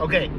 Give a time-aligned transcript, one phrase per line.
[0.00, 0.30] Okay.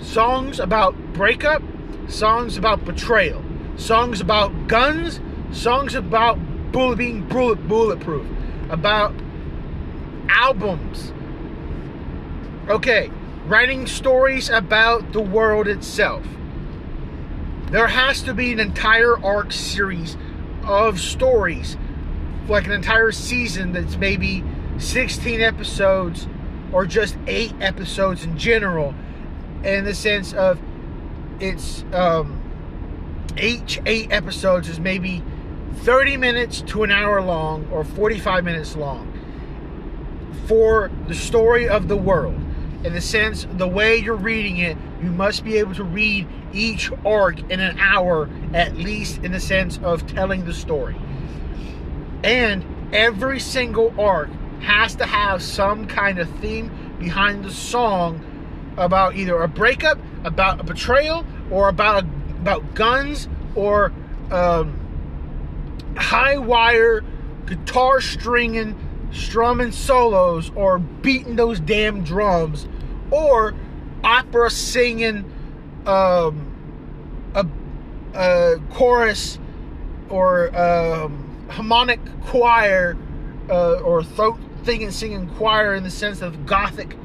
[0.00, 1.62] Songs about breakup,
[2.08, 3.42] songs about betrayal,
[3.76, 6.38] songs about guns, songs about
[6.72, 8.26] bullet being bullet bulletproof,
[8.70, 9.12] about
[10.28, 11.12] albums.
[12.68, 13.10] Okay,
[13.46, 16.24] writing stories about the world itself.
[17.70, 20.16] There has to be an entire arc series
[20.64, 21.76] of stories,
[22.48, 24.44] like an entire season that's maybe
[24.78, 26.28] 16 episodes
[26.74, 28.92] or just eight episodes in general,
[29.62, 30.60] in the sense of
[31.38, 32.40] it's um,
[33.40, 35.22] each eight episodes is maybe
[35.76, 39.10] 30 minutes to an hour long or 45 minutes long
[40.46, 42.34] for the story of the world.
[42.84, 46.90] In the sense, the way you're reading it, you must be able to read each
[47.06, 50.96] arc in an hour, at least in the sense of telling the story.
[52.22, 54.28] And every single arc
[54.60, 58.24] has to have some kind of theme behind the song
[58.76, 62.04] about either a breakup, about a betrayal, or about
[62.40, 63.92] about guns, or
[64.30, 64.78] um,
[65.96, 67.02] high wire
[67.46, 68.76] guitar stringing,
[69.12, 72.66] strumming solos, or beating those damn drums,
[73.10, 73.54] or
[74.02, 75.30] opera singing
[75.86, 76.50] um,
[77.34, 77.46] a,
[78.14, 79.38] a chorus
[80.08, 82.96] or um, harmonic choir
[83.48, 86.96] uh, or throat singing singing choir in the sense of gothic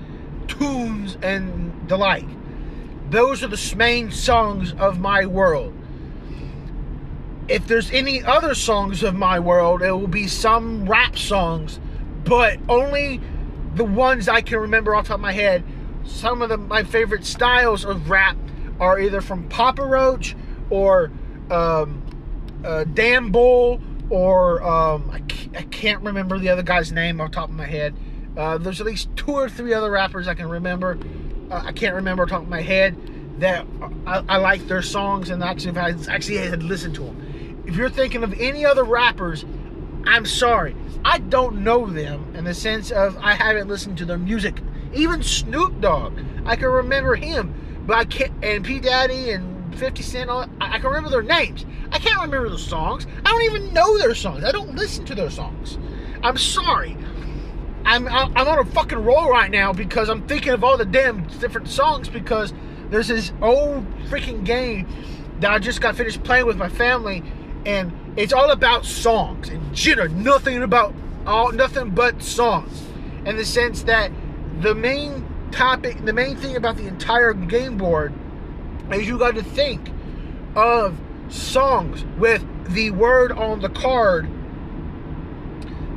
[0.48, 2.26] tunes and the like.
[3.10, 5.74] Those are the main songs of my world.
[7.48, 11.80] If there's any other songs of my world, it will be some rap songs,
[12.24, 13.20] but only
[13.74, 15.64] the ones I can remember off the top of my head.
[16.06, 18.38] Some of the, my favorite styles of rap
[18.80, 20.36] are either from Papa Roach
[20.70, 21.12] or
[21.50, 22.04] um,
[22.64, 27.32] uh, Dan Bull or um, I, can't, I, can't, remember the other guy's name off
[27.32, 27.96] top of my head.
[28.38, 30.98] Uh, there's at least two or three other rappers I can remember.
[31.52, 32.96] Uh, I can't remember off top of my head
[33.40, 33.66] that
[34.06, 37.64] I, I like their songs and actually I actually had listened to them.
[37.66, 39.46] If you're thinking of any other rappers,
[40.06, 40.76] I'm sorry.
[41.06, 44.62] I don't know them in the sense of I haven't listened to their music.
[44.94, 47.54] Even Snoop Dogg, I can remember him,
[47.86, 48.34] but I can't.
[48.44, 51.66] And P Daddy and 50 Cent, I, I can remember their names.
[51.92, 53.08] I can't remember the songs.
[53.26, 54.44] I don't even know their songs.
[54.44, 55.78] I don't listen to their songs.
[56.22, 56.98] I'm sorry.
[57.86, 61.26] I'm I'm on a fucking roll right now because I'm thinking of all the damn
[61.40, 62.54] different songs because
[62.90, 64.86] there's this old freaking game
[65.40, 67.24] that I just got finished playing with my family
[67.66, 70.94] and it's all about songs and jitter, nothing about
[71.26, 72.84] all nothing but songs.
[73.26, 74.12] In the sense that
[74.60, 78.14] the main topic, the main thing about the entire game board
[78.94, 79.92] is you got to think
[80.56, 84.30] of songs with the word on the card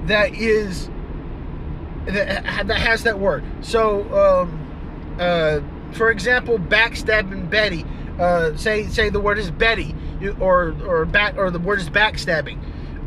[0.07, 0.89] that is
[2.07, 3.45] that, that has that word.
[3.61, 5.61] So, um, uh,
[5.93, 7.85] for example, backstabbing Betty.
[8.19, 9.95] Uh, say say the word is Betty
[10.39, 12.61] or or back or the word is backstabbing,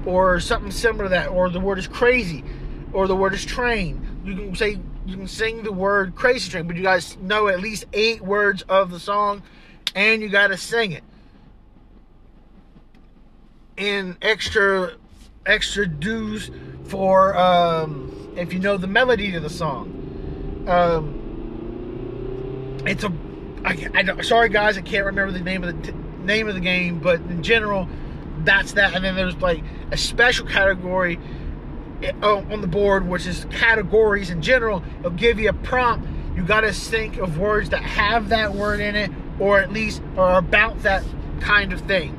[0.06, 2.44] or something similar to that, or the word is crazy,
[2.91, 4.02] or the word is train.
[4.25, 7.59] You can say you can sing the word crazy train, but you guys know at
[7.59, 9.44] least eight words of the song,
[9.94, 11.03] and you got to sing it.
[13.78, 14.94] And extra
[15.46, 16.50] extra dues
[16.85, 20.01] for um, if you know the melody to the song.
[20.68, 21.22] Um,
[22.85, 23.12] it's a
[23.66, 25.91] I, I, sorry guys, I can't remember the name of the
[26.23, 27.88] name of the game, but in general,
[28.40, 28.94] that's that.
[28.94, 31.19] And then there's like a special category
[32.03, 34.84] eh, on the board, which is categories in general.
[35.00, 36.07] It'll give you a prompt.
[36.35, 39.09] You got to think of words that have that word in it,
[39.40, 41.03] or at least are about that
[41.40, 42.12] kind of thing.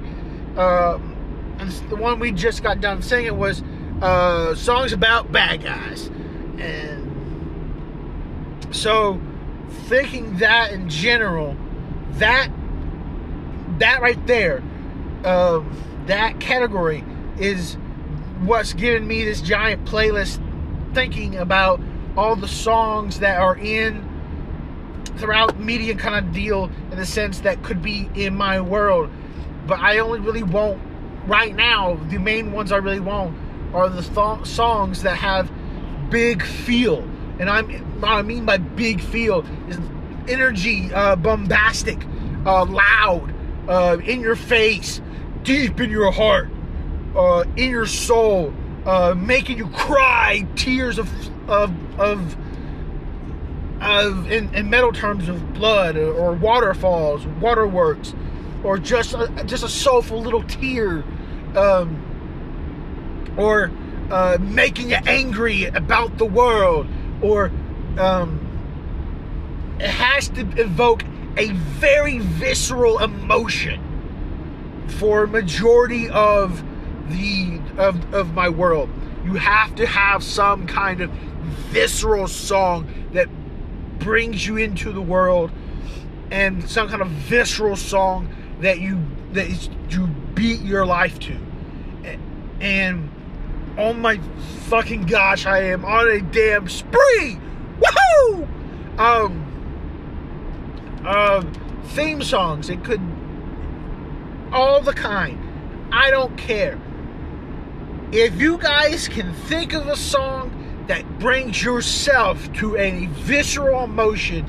[0.56, 1.16] Um,
[1.58, 3.62] and the one we just got done singing was
[4.02, 6.06] uh, songs about bad guys,
[6.58, 7.06] and
[8.74, 9.20] so
[9.86, 11.56] thinking that in general,
[12.12, 12.48] that
[13.78, 14.62] that right there,
[15.24, 17.04] um, that category
[17.38, 17.76] is
[18.40, 20.42] what's giving me this giant playlist
[20.94, 21.80] thinking about
[22.16, 24.02] all the songs that are in
[25.16, 29.10] throughout media kind of deal in the sense that could be in my world
[29.66, 30.80] but i only really want
[31.26, 31.96] right now.
[32.08, 33.36] The main ones i really want
[33.74, 35.50] are the th- songs that have
[36.10, 37.00] big feel
[37.38, 37.68] and i'm
[38.00, 39.78] what i mean by big feel is
[40.28, 41.98] energy uh, bombastic
[42.46, 43.34] uh, loud
[43.68, 45.00] uh, in your face,
[45.42, 46.48] deep in your heart,
[47.16, 48.54] uh, in your soul,
[48.84, 51.10] uh, making you cry tears of
[51.48, 52.36] of of
[53.80, 58.14] of in, in metal terms of blood or waterfalls, waterworks,
[58.64, 61.04] or just a, just a soulful little tear,
[61.56, 63.70] um, or
[64.10, 66.86] uh, making you angry about the world,
[67.22, 67.50] or
[67.98, 68.40] um,
[69.78, 71.02] it has to evoke
[71.36, 73.82] a very visceral emotion
[74.88, 76.62] for majority of
[77.10, 78.88] the of, of my world.
[79.24, 81.10] You have to have some kind of
[81.70, 83.28] visceral song that
[83.98, 85.50] brings you into the world
[86.30, 88.28] and some kind of visceral song
[88.60, 91.38] that you that you beat your life to.
[92.60, 93.10] And
[93.78, 94.18] oh my
[94.68, 97.38] fucking gosh i am on a damn spree!
[97.80, 98.48] Woohoo!
[98.98, 99.42] Um
[101.04, 101.44] uh,
[101.88, 103.00] theme songs it could
[104.52, 105.38] all the kind.
[105.92, 106.78] I don't care.
[108.12, 110.50] If you guys can think of a song
[110.86, 114.46] that brings yourself to a visceral emotion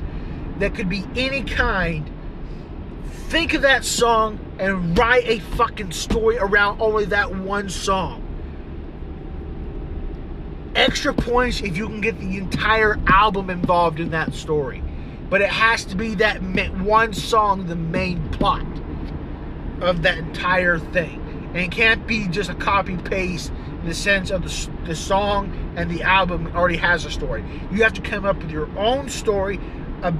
[0.58, 2.10] that could be any kind,
[3.28, 8.24] think of that song and write a fucking story around only that one song.
[10.74, 14.82] Extra points if you can get the entire album involved in that story.
[15.28, 16.40] But it has to be that
[16.78, 18.64] one song, the main plot
[19.80, 21.24] of that entire thing.
[21.48, 25.67] And it can't be just a copy paste in the sense of the, the song
[25.78, 27.44] and the album already has a story.
[27.70, 29.60] You have to come up with your own story
[30.02, 30.12] uh,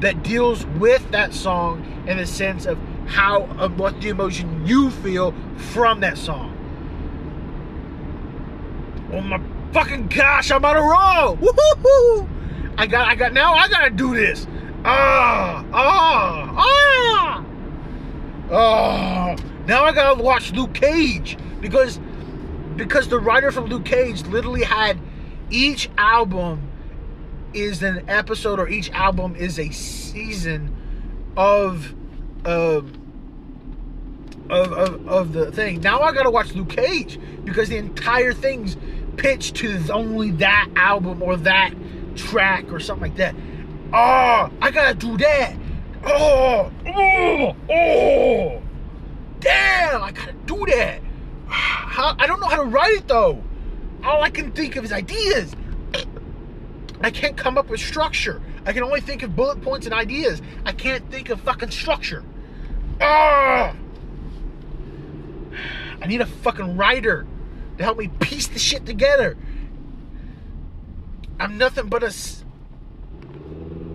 [0.00, 4.90] that deals with that song in the sense of how, of what the emotion you
[4.90, 5.34] feel
[5.72, 6.56] from that song.
[9.12, 9.38] Oh my
[9.72, 12.26] fucking gosh, I'm on a roll!
[12.78, 14.46] I got, I got, now I gotta do this.
[14.82, 17.44] Ah, ah, ah!
[18.50, 19.36] Oh,
[19.66, 22.00] now I gotta watch Luke Cage because
[22.76, 24.98] because the writer from Luke Cage literally had
[25.50, 26.68] each album
[27.52, 30.74] is an episode or each album is a season
[31.36, 31.94] of
[32.44, 32.82] uh,
[34.50, 35.80] of, of, of the thing.
[35.80, 38.76] Now I gotta watch Luke Cage because the entire thing's
[39.16, 41.72] pitched to only that album or that
[42.16, 43.34] track or something like that.
[43.92, 45.56] Oh, I gotta do that.
[46.04, 48.62] Oh, oh, oh.
[49.40, 51.00] Damn, I gotta do that.
[51.52, 53.42] How, I don't know how to write it though.
[54.02, 55.54] All I can think of is ideas.
[57.00, 58.40] I can't come up with structure.
[58.64, 60.40] I can only think of bullet points and ideas.
[60.64, 62.24] I can't think of fucking structure.
[63.00, 63.74] Ah!
[66.00, 67.26] I need a fucking writer
[67.78, 69.36] to help me piece the shit together.
[71.38, 72.14] I'm nothing but a.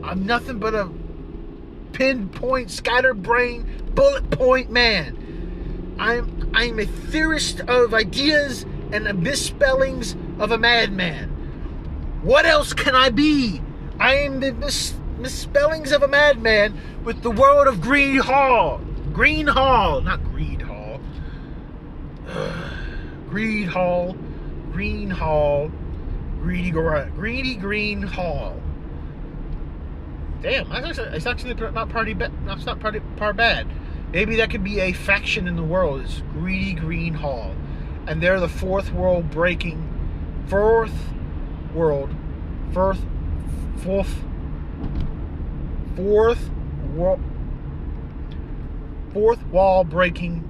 [0.04, 0.90] I'm nothing but a
[1.94, 5.96] pinpoint, scatterbrain, bullet point man.
[6.00, 11.30] I'm I'm a theorist of ideas and the misspellings of a madman.
[12.24, 13.62] What else can I be?
[14.00, 18.82] I am the mis- misspellings of a madman with the world of Green Hall.
[19.14, 21.00] Green Hall, not Greed Hall.
[23.30, 24.16] Greed Hall,
[24.72, 25.72] Green Hall,
[26.42, 28.62] Greedy Greedy Green Hall.
[30.42, 32.14] Damn, that's actually, it's actually not party.
[32.14, 33.68] That's not party par bad.
[34.14, 36.02] Maybe that could be a faction in the world.
[36.02, 37.54] It's Greedy Green Hall,
[38.08, 39.84] and they're the fourth world breaking,
[40.48, 40.94] fourth
[41.74, 42.16] world,
[42.72, 43.04] fourth,
[43.78, 44.16] fourth,
[45.96, 46.50] fourth
[46.96, 47.20] world,
[49.12, 50.44] fourth wall breaking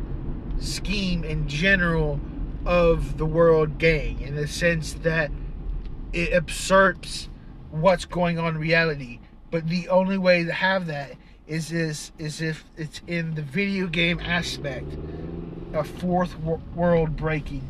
[0.60, 2.20] scheme in general
[2.66, 5.32] of the world gang, in the sense that
[6.14, 7.30] it usurps
[7.72, 9.20] what's going on in reality.
[9.50, 11.14] But the only way to have that
[11.48, 14.92] is this is if it's in the video game aspect
[15.74, 16.38] of fourth
[16.76, 17.64] world breaking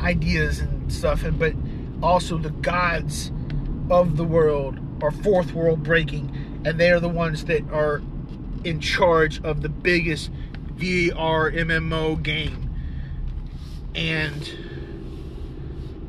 [0.00, 1.54] ideas and stuff and but
[2.02, 3.30] also the gods
[3.90, 8.02] of the world are fourth world breaking and they are the ones that are
[8.64, 10.30] in charge of the biggest
[10.76, 12.70] VR MMO game.
[13.94, 14.42] And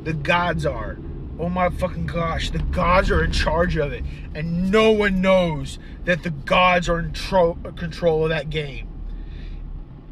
[0.03, 0.98] the gods are
[1.41, 4.03] oh my fucking gosh, the gods are in charge of it.
[4.36, 8.88] And no one knows that the gods are in tro- control of that game.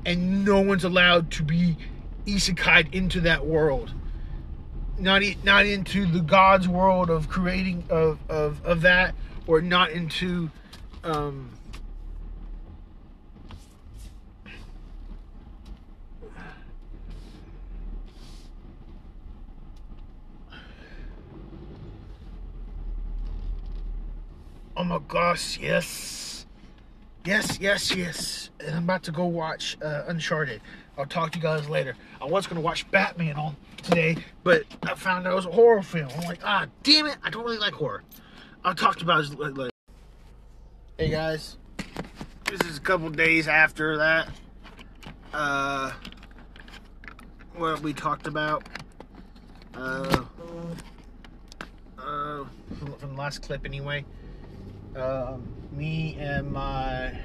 [0.08, 1.78] And no one's allowed to be
[2.26, 3.94] isekai into that world.
[4.98, 9.14] Not, not into the gods world of creating of, of, of that
[9.46, 10.50] or not into
[11.04, 11.52] um,
[24.80, 26.46] Oh my gosh, yes.
[27.26, 28.50] Yes, yes, yes.
[28.62, 30.62] And I'm about to go watch uh, Uncharted.
[30.98, 31.98] I'll talk to you guys later.
[32.22, 35.52] I was going to watch Batman on today, but I found out it was a
[35.52, 36.08] horror film.
[36.18, 37.18] I'm like, ah, damn it.
[37.22, 38.04] I don't really like horror.
[38.64, 39.70] I'll talk about it later.
[40.98, 41.58] Hey guys.
[42.46, 44.30] This is a couple days after that.
[45.34, 45.92] Uh,
[47.54, 48.64] what we talked about.
[49.74, 50.24] Uh,
[51.98, 52.46] uh,
[52.78, 54.06] from, the last clip anyway.
[54.96, 57.18] Um, me and my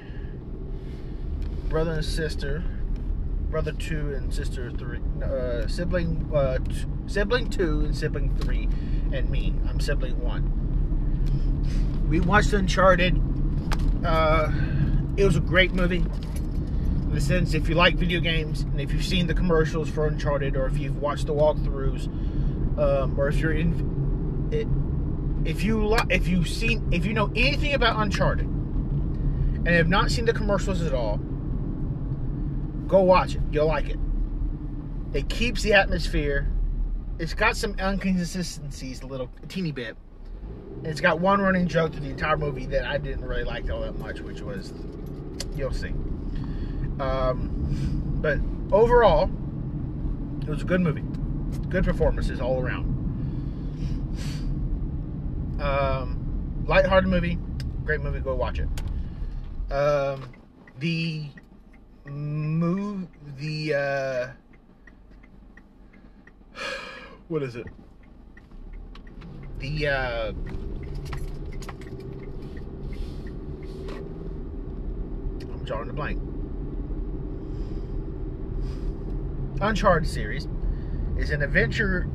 [1.67, 2.63] brother and sister,
[3.49, 8.69] brother two and sister three, uh, sibling uh, t- sibling two and sibling three,
[9.11, 9.55] and me.
[9.67, 10.51] I'm sibling one.
[12.07, 13.19] We watched Uncharted.
[14.05, 14.51] Uh,
[15.17, 15.97] it was a great movie.
[15.97, 20.05] In the sense, if you like video games and if you've seen the commercials for
[20.05, 22.07] Uncharted, or if you've watched the walkthroughs,
[22.77, 24.67] um, or if you're in, it,
[25.45, 30.11] if you lo- if you've seen if you know anything about Uncharted and have not
[30.11, 31.17] seen the commercials at all,
[32.87, 33.41] go watch it.
[33.51, 33.99] You'll like it.
[35.13, 36.51] It keeps the atmosphere.
[37.17, 39.95] It's got some inconsistencies, a little, a teeny bit.
[40.77, 43.69] And it's got one running joke to the entire movie that I didn't really like
[43.71, 44.73] all that much, which was,
[45.55, 45.93] you'll see.
[46.99, 48.39] Um, but
[48.75, 49.31] overall,
[50.41, 51.03] it was a good movie.
[51.69, 52.94] Good performances all around.
[55.59, 57.37] Um, lighthearted movie,
[57.85, 58.19] great movie.
[58.19, 58.67] Go watch it.
[59.71, 60.29] Um,
[60.79, 61.25] the
[62.05, 63.07] move
[63.37, 64.27] the uh,
[67.27, 67.67] what is it?
[69.59, 70.33] The uh,
[75.41, 76.21] I'm drawing a blank.
[79.61, 80.47] Uncharted series
[81.17, 82.07] is an adventure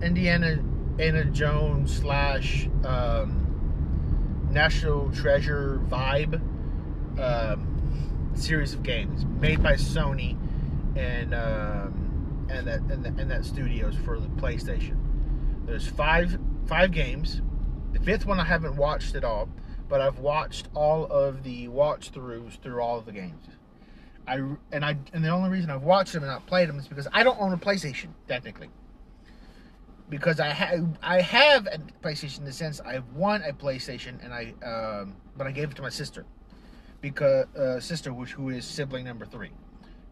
[0.00, 0.62] Indiana
[0.98, 6.40] Indiana Jones slash um, National Treasure vibe
[7.18, 10.36] um, series of games made by Sony
[10.94, 14.96] and um, and that and, the, and that studios for the PlayStation.
[15.64, 17.40] There's five five games.
[17.92, 19.48] The fifth one I haven't watched at all,
[19.88, 23.46] but I've watched all of the watch throughs through all of the games.
[24.26, 26.86] I and I and the only reason I've watched them and not played them is
[26.86, 28.68] because I don't own a PlayStation technically.
[30.12, 34.34] Because I have I have a PlayStation in the sense I won a PlayStation and
[34.34, 36.26] I um, but I gave it to my sister.
[37.00, 39.52] Because uh, sister which who is sibling number three.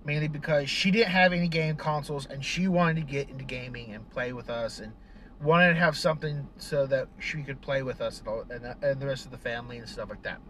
[0.07, 3.93] Mainly because she didn't have any game consoles and she wanted to get into gaming
[3.93, 4.95] and play with us and
[5.43, 8.75] wanted to have something so that she could play with us and, all, and, uh,
[8.81, 10.41] and the rest of the family and stuff like that.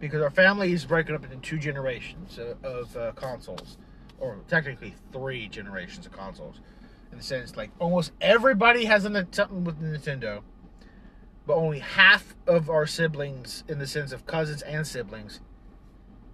[0.00, 3.78] Because our family is breaking up into two generations of, of uh, consoles,
[4.18, 6.60] or technically three generations of consoles,
[7.12, 10.42] in the sense like almost everybody has something with Nintendo,
[11.46, 15.40] but only half of our siblings, in the sense of cousins and siblings,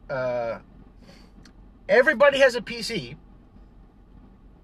[0.09, 0.59] uh,
[1.89, 3.17] everybody has a PC,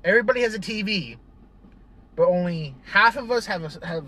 [0.04, 1.16] everybody has a TV,
[2.16, 4.06] but only half of us have a, have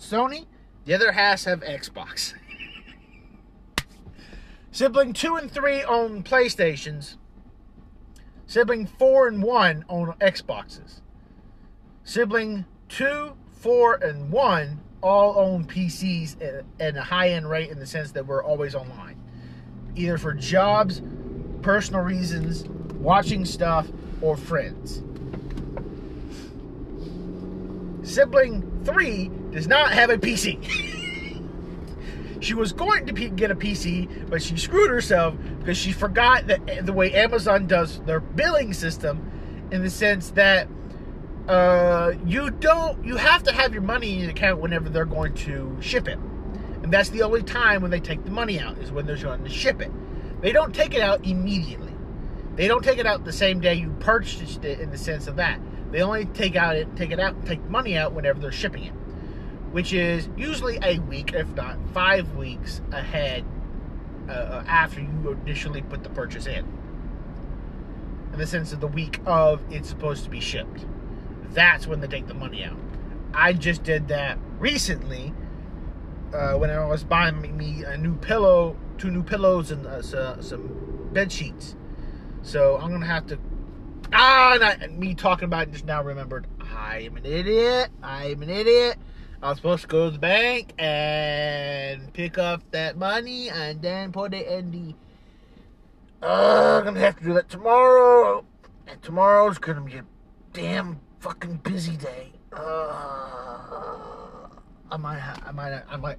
[0.00, 0.46] Sony,
[0.84, 2.34] the other half have Xbox.
[4.70, 7.16] Sibling 2 and 3 own PlayStations.
[8.46, 11.00] Sibling 4 and 1 own Xboxes.
[12.06, 17.86] Sibling 2, 4, and 1 all own PCs at a high end rate in the
[17.86, 19.20] sense that we're always online.
[19.96, 21.02] Either for jobs,
[21.62, 23.88] personal reasons, watching stuff,
[24.20, 25.02] or friends.
[28.08, 30.62] Sibling 3 does not have a PC.
[32.38, 36.84] She was going to get a PC, but she screwed herself because she forgot that
[36.84, 40.68] the way Amazon does their billing system, in the sense that
[41.48, 45.34] uh, you don't, you have to have your money in your account whenever they're going
[45.34, 46.18] to ship it,
[46.82, 49.44] and that's the only time when they take the money out is when they're going
[49.44, 49.90] to ship it.
[50.40, 51.92] They don't take it out immediately.
[52.56, 55.36] They don't take it out the same day you purchased it in the sense of
[55.36, 55.60] that.
[55.90, 58.92] They only take out it, take it out, take money out whenever they're shipping it
[59.76, 63.44] which is usually a week, if not five weeks ahead
[64.26, 66.64] uh, uh, after you initially put the purchase in.
[68.32, 70.86] In the sense of the week of it's supposed to be shipped.
[71.56, 72.76] That's when they take the money out.
[73.32, 75.32] I just did that recently
[76.34, 80.36] uh, when I was buying me a new pillow, two new pillows, and uh, so,
[80.40, 81.74] some bed sheets.
[82.42, 83.38] So I'm gonna have to.
[84.12, 86.46] Ah, not, me talking about it just now remembered.
[86.60, 87.88] I am an idiot.
[88.02, 88.98] I am an idiot.
[89.42, 94.12] I was supposed to go to the bank and pick up that money and then
[94.12, 94.94] put it in the.
[96.22, 98.44] Uh, I'm gonna have to do that tomorrow.
[98.86, 100.04] And tomorrow's gonna be a
[100.52, 102.32] damn fucking busy day.
[102.52, 102.58] Uh,
[104.90, 106.18] I might, ha- I might, I might,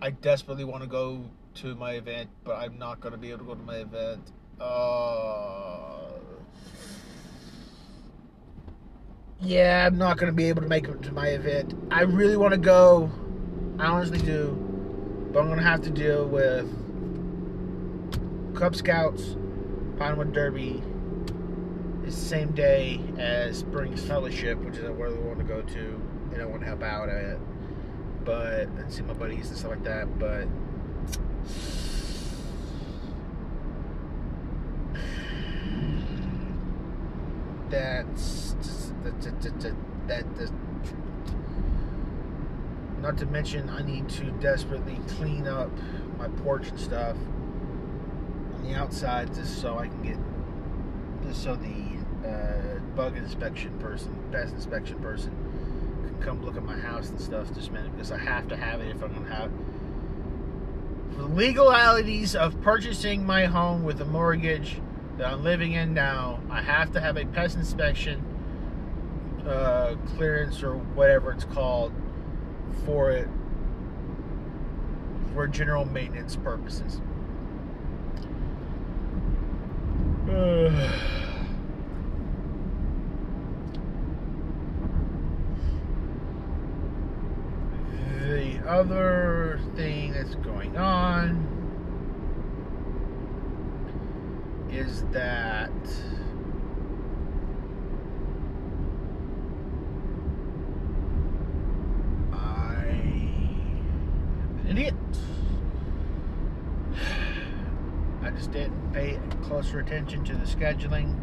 [0.00, 1.24] I desperately want to go
[1.56, 4.32] to my event, but I'm not gonna be able to go to my event.
[4.60, 5.96] Uh,
[9.40, 11.74] yeah, I'm not to be able to make it to my event.
[11.90, 13.10] I really want to go.
[13.78, 14.54] I honestly do.
[15.32, 16.66] But I'm to have to deal with
[18.56, 19.36] Cub Scouts,
[19.98, 20.82] Pinewood Derby.
[22.06, 26.00] It's the same day as Springs Fellowship, which is where we want to go to,
[26.32, 27.38] and I want to help out at.
[28.24, 30.18] but and see my buddies and stuff like that.
[30.18, 30.46] But
[37.70, 38.54] that's
[39.02, 39.74] that that, that,
[40.06, 40.52] that, that
[43.00, 45.70] not to mention I need to desperately clean up
[46.18, 47.16] my porch and stuff
[48.54, 50.18] on the outside just so I can get
[51.26, 51.85] just so the
[52.24, 55.32] uh, bug inspection person, pest inspection person
[56.06, 58.56] can come look at my house and stuff just a minute because I have to
[58.56, 59.50] have it if I'm gonna have
[61.16, 64.80] for the legalities of purchasing my home with a mortgage
[65.16, 68.22] that I'm living in now, I have to have a pest inspection
[69.48, 71.92] uh, clearance or whatever it's called
[72.84, 73.28] for it
[75.32, 77.00] for general maintenance purposes.
[80.26, 81.25] the
[88.66, 91.52] other thing that's going on
[94.70, 95.70] is that
[102.32, 104.94] I am an idiot.
[108.22, 111.14] I just didn't pay closer attention to the scheduling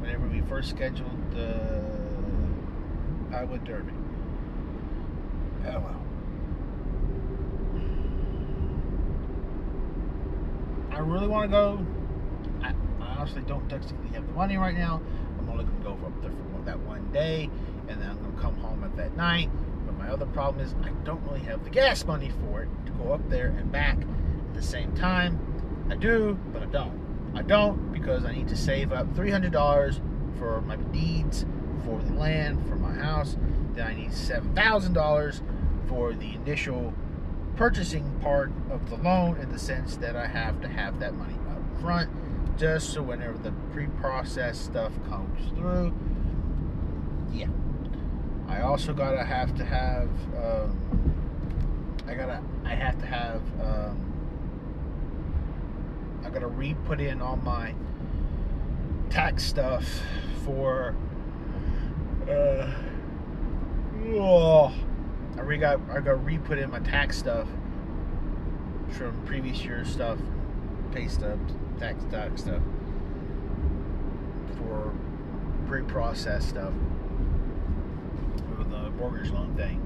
[0.00, 1.82] whenever we first scheduled the
[3.32, 3.92] Iowa Derby.
[5.66, 6.03] Oh well.
[10.94, 11.86] I really want to go.
[12.62, 15.02] I, I honestly don't technically have the money right now.
[15.38, 17.50] I'm only going to go up there for that one day,
[17.88, 19.50] and then I'm going to come home at that night.
[19.86, 22.92] But my other problem is I don't really have the gas money for it to
[22.92, 25.40] go up there and back at the same time.
[25.90, 27.32] I do, but I don't.
[27.34, 30.00] I don't because I need to save up $300
[30.38, 31.44] for my deeds
[31.84, 33.36] for the land for my house.
[33.74, 35.40] Then I need $7,000
[35.88, 36.94] for the initial
[37.56, 41.34] purchasing part of the loan in the sense that I have to have that money
[41.50, 42.10] up front
[42.58, 45.92] just so whenever the pre-processed stuff comes through
[47.34, 47.48] yeah.
[48.48, 51.14] I also gotta have to have um,
[52.06, 54.12] I gotta I have to have um,
[56.24, 57.74] I gotta re-put in all my
[59.10, 59.84] tax stuff
[60.44, 60.94] for
[62.28, 62.70] uh,
[64.06, 64.72] oh,
[65.36, 67.48] I re got I got re put in my tax stuff
[68.90, 70.18] from previous year stuff,
[70.92, 72.62] pay stubs, tax tax stuff
[74.58, 74.94] for
[75.66, 76.72] pre-processed stuff
[78.56, 79.80] for the mortgage loan thing,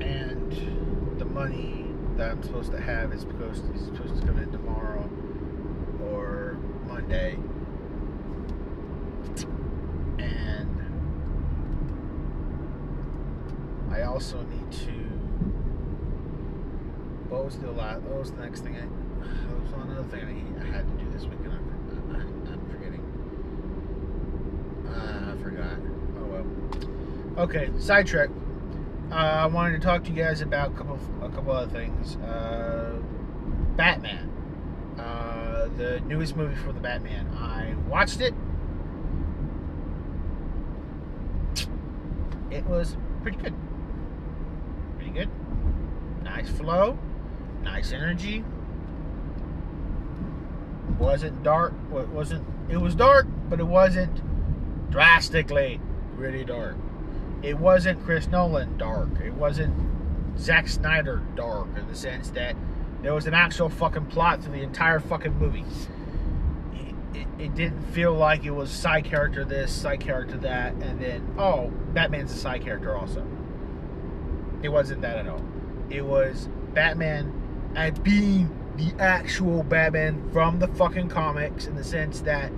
[0.00, 4.52] and the money that I'm supposed to have is supposed is supposed to come in
[4.52, 5.10] tomorrow
[6.00, 7.36] or Monday,
[10.18, 10.77] and
[13.98, 14.92] I also need to.
[17.28, 18.00] What was the last?
[18.02, 18.76] What was the next thing?
[18.76, 18.86] I,
[19.60, 21.52] was another thing I, had to do this weekend?
[21.52, 23.02] I, I, I'm forgetting.
[24.86, 25.78] Uh, I forgot.
[26.16, 27.44] Oh well.
[27.44, 28.30] Okay, sidetrack.
[29.10, 32.14] Uh, I wanted to talk to you guys about a couple, a couple other things.
[32.16, 33.00] Uh,
[33.74, 34.30] Batman,
[34.96, 37.26] uh, the newest movie for the Batman.
[37.36, 38.34] I watched it.
[42.52, 43.54] It was pretty good.
[46.38, 46.96] Nice flow.
[47.64, 48.44] Nice energy.
[50.96, 51.72] Wasn't dark.
[51.92, 52.46] It wasn't.
[52.68, 54.22] It was dark, but it wasn't
[54.88, 55.80] drastically
[56.14, 56.76] really dark.
[57.42, 59.08] It wasn't Chris Nolan dark.
[59.18, 59.74] It wasn't
[60.38, 62.54] Zack Snyder dark in the sense that
[63.02, 65.64] there was an actual fucking plot to the entire fucking movie.
[67.14, 71.34] It, it didn't feel like it was side character this, side character that, and then,
[71.36, 73.26] oh, Batman's a side character also.
[74.62, 75.42] It wasn't that at all.
[75.90, 77.32] It was Batman
[77.74, 82.52] at being the actual Batman from the fucking comics in the sense that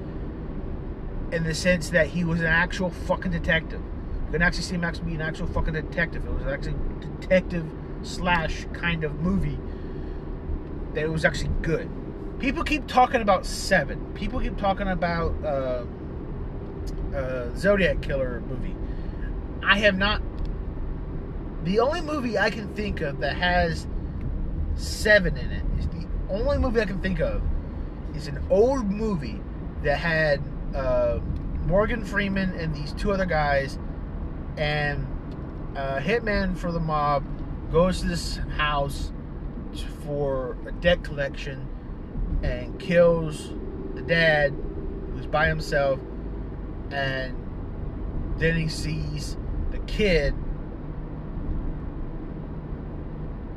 [1.32, 3.80] in the sense that he was an actual fucking detective.
[4.26, 6.24] You can actually see him actually be an actual fucking detective.
[6.26, 7.66] It was actually detective
[8.02, 9.58] slash kind of movie
[10.94, 11.88] that it was actually good.
[12.38, 14.12] People keep talking about Seven.
[14.14, 15.84] People keep talking about uh,
[17.14, 18.74] uh, Zodiac Killer movie.
[19.62, 20.22] I have not.
[21.64, 23.86] The only movie I can think of that has
[24.76, 27.42] Seven in it is the only movie I can think of
[28.14, 29.38] is an old movie
[29.82, 30.42] that had
[30.74, 31.18] uh,
[31.66, 33.78] Morgan Freeman and these two other guys,
[34.56, 35.06] and
[35.74, 37.24] a hitman for the mob
[37.70, 39.12] goes to this house
[40.04, 41.68] for a debt collection
[42.42, 43.52] and kills
[43.94, 44.54] the dad
[45.12, 46.00] who's by himself,
[46.90, 47.36] and
[48.38, 49.36] then he sees
[49.72, 50.34] the kid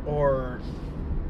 [0.06, 0.62] or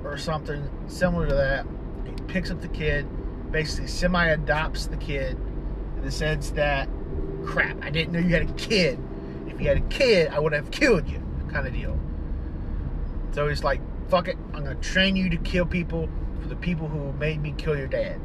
[0.03, 1.65] or something similar to that.
[2.05, 3.07] He picks up the kid,
[3.51, 5.37] basically semi adopts the kid
[5.97, 6.89] in the sense that
[7.45, 8.99] crap, I didn't know you had a kid.
[9.47, 11.99] If you had a kid, I would have killed you, kind of deal.
[13.31, 16.09] So he's like, fuck it, I'm gonna train you to kill people
[16.41, 18.19] for the people who made me kill your dad.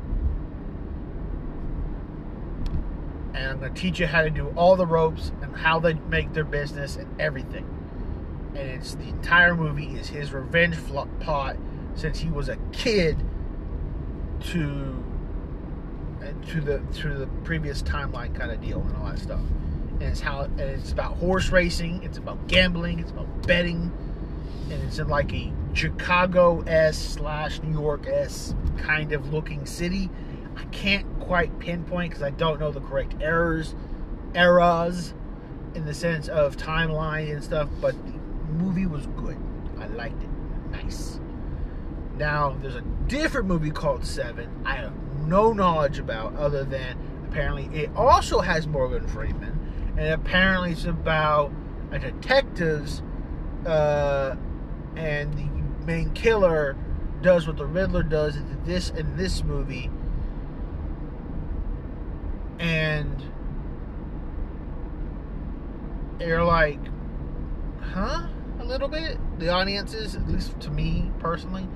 [3.34, 6.32] And I'm gonna teach you how to do all the ropes and how they make
[6.32, 7.77] their business and everything.
[8.54, 10.76] And it's the entire movie is his revenge
[11.20, 11.56] plot
[11.94, 13.18] since he was a kid
[14.40, 15.04] to
[16.22, 19.40] uh, to the to the previous timeline kind of deal and all that stuff.
[20.00, 23.92] And it's how and it's about horse racing, it's about gambling, it's about betting,
[24.70, 30.10] and it's in like a Chicago s slash New York s kind of looking city.
[30.56, 33.74] I can't quite pinpoint because I don't know the correct errors,
[34.34, 35.14] eras,
[35.74, 37.68] in the sense of timeline and stuff.
[37.80, 37.94] But
[38.58, 39.38] movie was good.
[39.78, 40.30] I liked it.
[40.70, 41.20] Nice.
[42.16, 44.50] Now there's a different movie called Seven.
[44.64, 44.92] I have
[45.26, 51.52] no knowledge about other than apparently it also has Morgan Freeman, and apparently it's about
[51.92, 53.02] a detective's
[53.66, 54.36] uh,
[54.96, 55.46] and the
[55.86, 56.76] main killer
[57.22, 59.90] does what the Riddler does in this in this movie,
[62.58, 63.22] and
[66.20, 66.80] you're like,
[67.92, 68.26] huh?
[68.68, 69.18] Little bit.
[69.40, 71.66] The audiences, at least to me personally,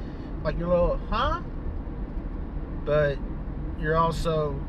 [0.44, 1.40] like you're a little, huh?
[2.84, 3.18] But
[3.80, 4.60] you're also,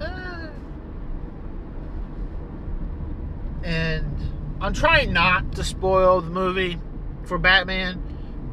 [0.00, 0.48] uh,
[3.64, 4.16] and
[4.60, 6.78] I'm trying not to spoil the movie
[7.24, 8.02] for Batman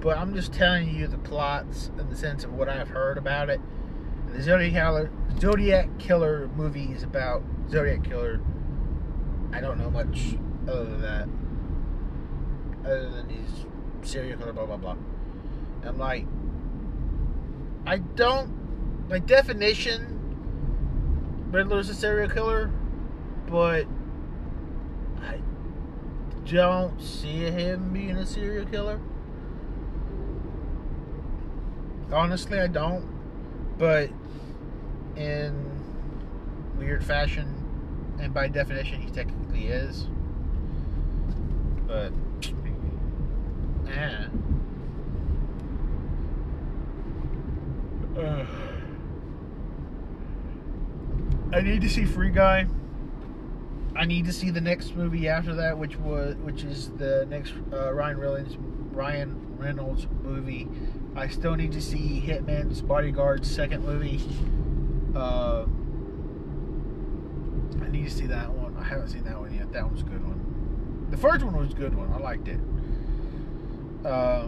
[0.02, 3.50] but I'm just telling you the plots in the sense of what I've heard about
[3.50, 3.62] it.
[4.34, 8.41] The Zodiac Killer, Zodiac Killer movie is about Zodiac Killer.
[9.54, 10.36] I don't know much
[10.67, 11.30] other than that.
[12.91, 14.95] Other than he's serial killer, blah blah blah.
[15.82, 16.25] And I'm like,
[17.86, 19.08] I don't.
[19.08, 22.69] By definition, Riddler's a serial killer,
[23.47, 23.86] but
[25.21, 25.39] I
[26.45, 28.99] don't see him being a serial killer.
[32.12, 33.08] Honestly, I don't.
[33.77, 34.10] But
[35.15, 35.82] in
[36.77, 40.08] weird fashion, and by definition, he technically is.
[41.88, 42.12] But,
[43.91, 44.25] eh.
[48.19, 48.45] Uh,
[51.54, 52.67] I need to see Free Guy.
[53.95, 57.54] I need to see the next movie after that, which was which is the next
[57.73, 58.58] uh, Ryan Reynolds
[58.93, 60.67] Ryan Reynolds movie
[61.15, 64.21] I still need to see Hitman's Bodyguard second movie.
[65.13, 65.65] Uh,
[67.84, 68.77] I need to see that one.
[68.77, 69.73] I haven't seen that one yet.
[69.73, 71.08] That one's a good one.
[71.12, 72.13] The first one was a good one.
[72.13, 72.60] I liked it.
[74.06, 74.48] Uh,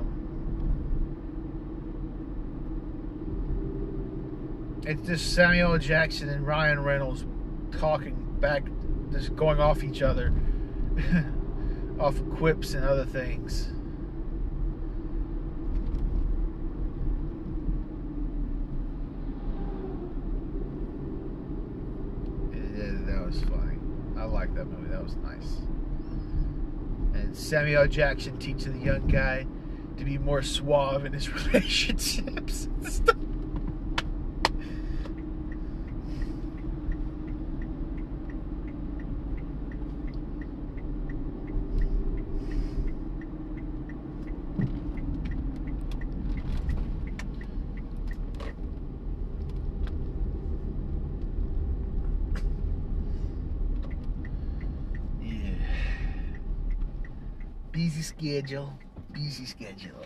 [4.85, 7.25] it's just Samuel Jackson and Ryan Reynolds
[7.77, 8.63] talking back,
[9.11, 10.33] just going off each other,
[11.99, 13.69] off quips and other things.
[22.75, 23.77] Yeah, that was funny.
[24.17, 24.89] I like that movie.
[24.89, 25.57] That was nice.
[27.33, 29.45] Samuel Jackson teaching the young guy
[29.97, 32.67] to be more suave in his relationships.
[32.81, 33.03] busy
[58.23, 58.71] schedule,
[59.11, 60.05] busy schedule.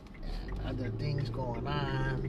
[0.65, 2.23] Other things going on.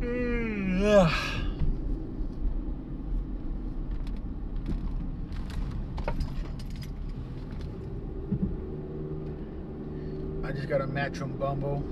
[0.00, 0.84] Hmm,
[10.44, 11.84] I just got a match from Bumble.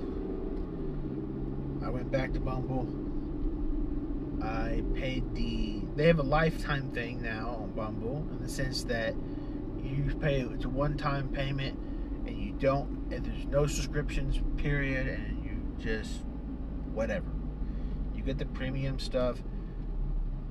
[1.85, 2.85] I went back to Bumble.
[4.43, 9.15] I paid the they have a lifetime thing now on Bumble in the sense that
[9.81, 11.77] you pay it's a one-time payment
[12.25, 16.21] and you don't and there's no subscriptions period and you just
[16.93, 17.27] whatever.
[18.15, 19.39] You get the premium stuff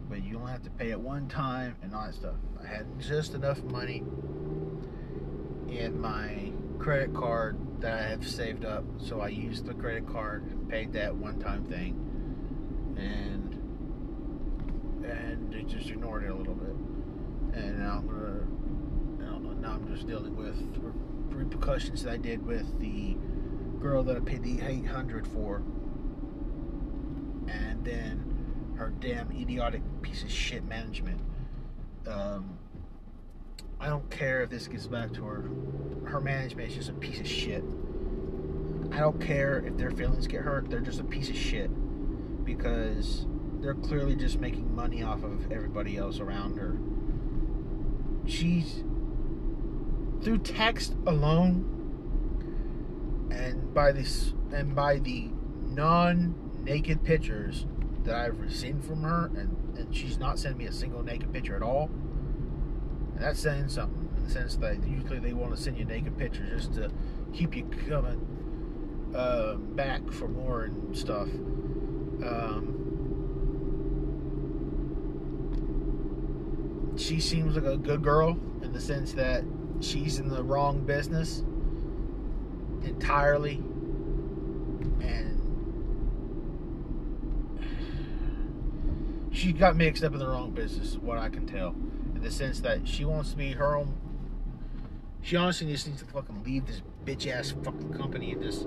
[0.08, 2.36] but you don't have to pay it one time and all that stuff.
[2.62, 4.02] I had just enough money
[5.68, 10.42] in my credit card that i have saved up so i used the credit card
[10.44, 12.00] and paid that one-time thing.
[12.96, 13.43] And
[15.04, 16.74] and they just ignored it a little bit.
[17.54, 18.64] And now I'm gonna
[19.64, 20.56] now I'm just dealing with
[21.30, 23.16] repercussions that I did with the
[23.80, 25.62] girl that I paid the 800 for,
[27.48, 31.18] and then her damn idiotic piece of shit management.
[32.06, 32.58] Um,
[33.80, 35.48] I don't care if this gets back to her.
[36.04, 37.64] Her management is just a piece of shit.
[38.92, 40.68] I don't care if their feelings get hurt.
[40.68, 41.70] They're just a piece of shit
[42.44, 43.26] because
[43.64, 46.76] they're clearly just making money off of everybody else around her.
[48.30, 48.84] She's
[50.22, 51.70] through text alone
[53.30, 55.30] and by this and by the
[55.62, 57.64] non-naked pictures
[58.04, 61.56] that I've seen from her and, and she's not sending me a single naked picture
[61.56, 61.88] at all.
[63.14, 66.18] And that's saying something in the sense that usually they want to send you naked
[66.18, 66.90] pictures just to
[67.32, 71.28] keep you coming uh, back for more and stuff.
[72.22, 72.83] Um,
[76.96, 79.44] she seems like a good girl in the sense that
[79.80, 81.42] she's in the wrong business
[82.82, 83.62] entirely.
[85.00, 85.40] And
[89.32, 91.74] she got mixed up in the wrong business what i can tell.
[92.14, 93.94] In the sense that she wants to be her own.
[95.20, 98.66] She honestly just needs to fucking leave this bitch ass fucking company and just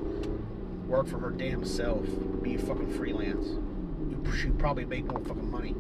[0.88, 2.06] work for her damn self.
[2.42, 3.48] Be a fucking freelance.
[4.36, 5.76] She'd probably make more fucking money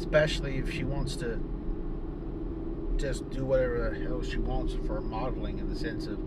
[0.00, 1.38] especially if she wants to
[2.96, 6.18] just do whatever the hell she wants for modeling in the sense of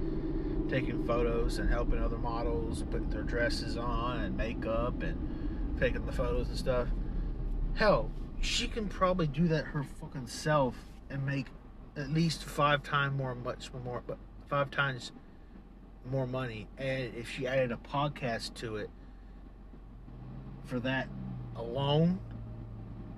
[0.69, 6.11] taking photos and helping other models put their dresses on and makeup and taking the
[6.11, 6.87] photos and stuff.
[7.73, 10.75] Hell, she can probably do that her fucking self
[11.09, 11.47] and make
[11.97, 15.11] at least five times more, much more, but five times
[16.09, 16.67] more money.
[16.77, 18.89] And if she added a podcast to it
[20.63, 21.07] for that
[21.55, 22.19] alone,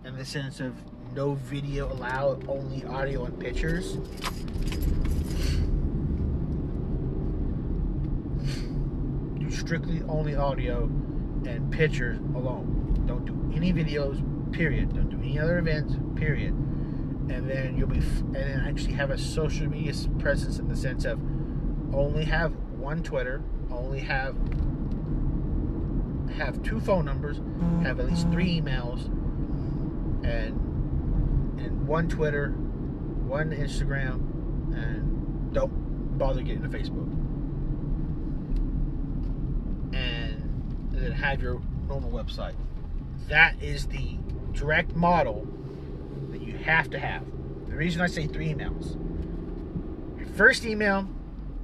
[0.06, 0.76] in the sense of
[1.14, 3.98] no video allowed, only audio and pictures.
[9.40, 10.84] Do strictly only audio
[11.46, 13.04] and pictures alone.
[13.08, 14.94] Don't do any videos, period.
[14.94, 16.54] Don't do any other events, period.
[16.54, 21.06] And then you'll be, and then actually have a social media presence in the sense
[21.06, 21.20] of
[21.94, 23.42] only have one Twitter,
[23.72, 24.36] only have
[26.38, 27.40] have two phone numbers,
[27.82, 29.10] have at least three emails,
[30.26, 34.16] and and one Twitter, one Instagram,
[34.74, 37.12] and don't bother getting to Facebook.
[39.96, 42.56] And then have your normal website.
[43.28, 44.18] That is the
[44.54, 45.48] direct model
[46.32, 47.24] that you have to have.
[47.68, 48.98] The reason I say three emails.
[50.18, 51.08] Your first email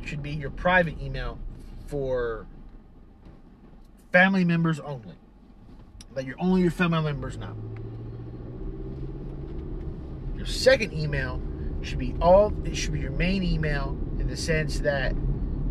[0.03, 1.39] should be your private email
[1.87, 2.47] for
[4.11, 5.15] family members only.
[6.15, 7.55] That you're only your family members now.
[10.41, 11.39] Your second email
[11.83, 15.13] should be all it should be your main email in the sense that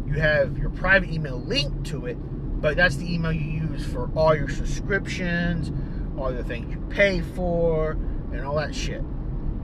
[0.07, 2.15] you have your private email linked to it,
[2.61, 5.73] but that's the email you use for all your subscriptions,
[6.17, 7.99] all the things you pay for,
[8.31, 9.03] and all that shit.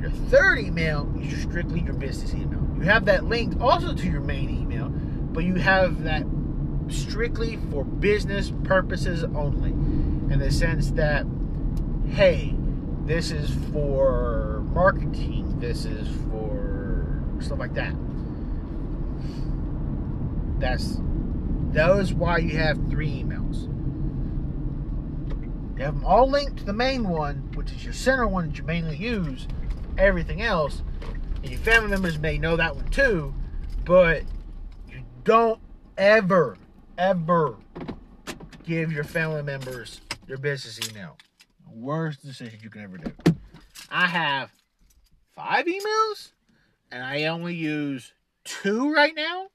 [0.00, 2.66] Your third email is strictly your business email.
[2.76, 6.26] You have that linked also to your main email, but you have that
[6.88, 9.70] strictly for business purposes only.
[9.70, 11.24] In the sense that,
[12.08, 12.56] hey,
[13.04, 14.45] this is for
[14.76, 17.94] marketing, this is for stuff like that.
[20.60, 21.00] That's
[21.72, 23.68] that is why you have three emails.
[25.78, 28.58] You have them all linked to the main one, which is your center one that
[28.58, 29.48] you mainly use.
[29.96, 30.82] Everything else,
[31.42, 33.34] and your family members may know that one too,
[33.86, 34.24] but
[34.90, 35.58] you don't
[35.96, 36.58] ever,
[36.98, 37.56] ever
[38.64, 41.16] give your family members your business email
[41.72, 43.12] worst decision you can ever do.
[43.90, 44.50] I have
[45.36, 46.30] five emails,
[46.90, 48.12] and I only use
[48.44, 49.48] two right now.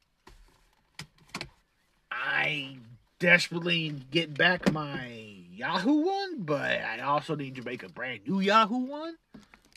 [2.12, 2.78] I
[3.20, 5.12] desperately get back my
[5.52, 9.18] Yahoo one, but I also need to make a brand new Yahoo one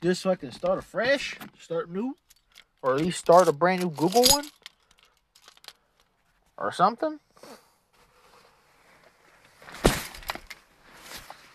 [0.03, 2.17] just so I can start afresh, start new,
[2.83, 4.47] or at least start a brand new Google one
[6.59, 7.19] or something.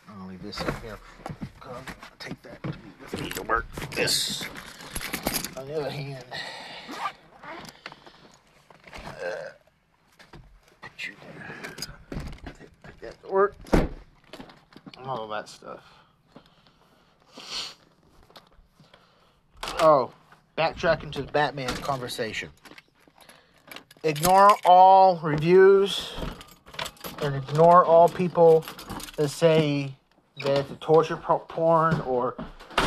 [0.09, 0.97] I'll leave this in here.
[1.61, 1.83] I'll
[2.17, 2.61] take that
[3.11, 3.65] with me to work.
[3.91, 4.43] This,
[5.57, 6.23] on the other hand,
[9.05, 9.49] uh,
[10.81, 12.19] put you there.
[12.83, 13.55] Take that to work.
[15.05, 15.83] All that stuff.
[19.81, 20.11] Oh,
[20.57, 22.49] backtracking to the Batman conversation.
[24.03, 26.13] Ignore all reviews
[27.21, 28.63] and ignore all people
[29.17, 29.93] that say
[30.43, 32.35] that it's a torture porn or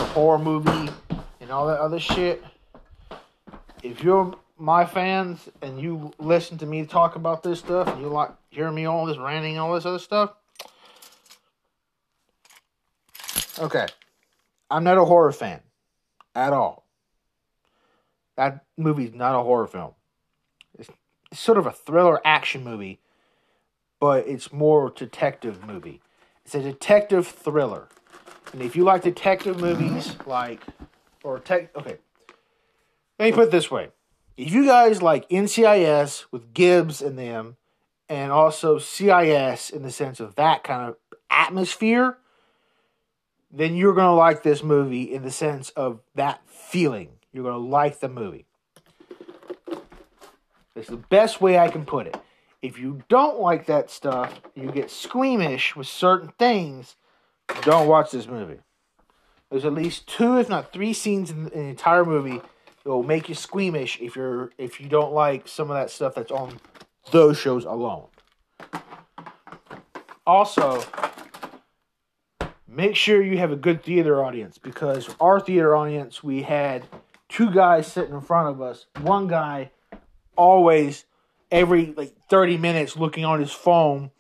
[0.03, 0.93] a horror movie
[1.41, 2.43] and all that other shit.
[3.85, 8.09] If you're my fans and you listen to me talk about this stuff and you
[8.09, 10.33] like hearing me all this ranting all this other stuff,
[13.61, 13.87] okay,
[14.69, 15.61] I'm not a horror fan
[16.35, 16.85] at all.
[18.37, 19.93] That movie's not a horror film.
[20.77, 20.91] It's,
[21.31, 22.99] it's sort of a thriller action movie,
[24.01, 26.01] but it's more detective movie.
[26.45, 27.88] It's a detective thriller.
[28.53, 30.61] And if you like detective movies, like,
[31.25, 31.97] or tech, okay,
[33.19, 33.88] let me put it this way.
[34.37, 37.57] If you guys like NCIS with Gibbs and them,
[38.09, 40.97] and also CIS in the sense of that kind of
[41.31, 42.19] atmosphere,
[43.51, 47.09] then you're going to like this movie in the sense of that feeling.
[47.33, 48.45] You're going to like the movie.
[50.75, 52.17] It's the best way I can put it.
[52.61, 56.97] If you don't like that stuff, you get squeamish with certain things,
[57.62, 58.59] don't watch this movie.
[59.51, 62.41] There's at least two, if not three, scenes in, the entire movie
[62.85, 66.15] that will make you squeamish if you're if you don't like some of that stuff
[66.15, 66.59] that's on
[67.11, 68.07] those shows alone.
[70.27, 70.83] Also,
[72.67, 76.87] make sure you have a good theater audience because our theater audience we had
[77.29, 78.87] two guys sitting in front of us.
[79.01, 79.71] One guy
[80.37, 81.05] always
[81.51, 84.11] every like 30 minutes looking on his phone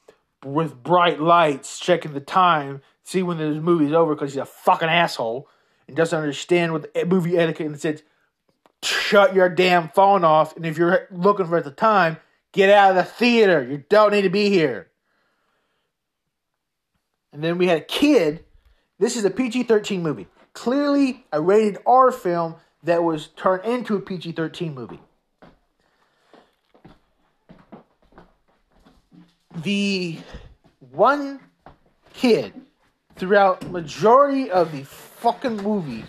[0.44, 4.88] with bright lights, checking the time, see when the movie's over because he's a fucking
[4.88, 5.48] asshole
[5.86, 8.02] and doesn't understand what the movie etiquette and says
[8.82, 12.16] shut your damn phone off and if you're looking for at the time,
[12.52, 13.62] get out of the theater.
[13.62, 14.88] You don't need to be here.
[17.32, 18.44] And then we had a kid.
[18.98, 20.26] This is a PG 13 movie.
[20.52, 25.00] Clearly a rated R film that was turned into a PG 13 movie.
[29.62, 30.18] The
[30.90, 31.40] one
[32.14, 32.52] kid
[33.22, 36.04] throughout majority of the fucking movie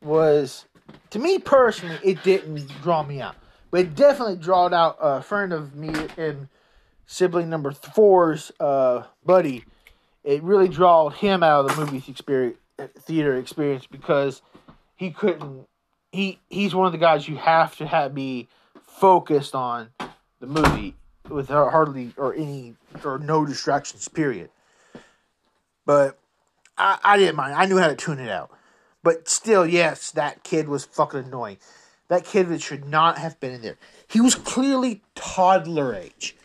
[0.00, 0.64] was
[1.10, 3.34] to me personally it didn't draw me out.
[3.72, 6.46] But it definitely drawed out a friend of me and
[7.04, 9.64] sibling number four's uh, buddy.
[10.22, 12.58] It really drawed him out of the movie experience
[13.00, 14.40] theater experience because
[14.94, 15.66] he couldn't
[16.12, 18.46] he he's one of the guys you have to have be
[18.86, 19.88] focused on
[20.38, 20.94] the movie
[21.28, 24.48] with hardly or any or no distractions period.
[25.84, 26.16] But
[26.76, 27.54] I, I didn't mind.
[27.54, 28.50] I knew how to tune it out.
[29.02, 31.58] But still yes that kid was fucking annoying.
[32.08, 33.78] That kid should not have been in there.
[34.06, 36.36] He was clearly toddler age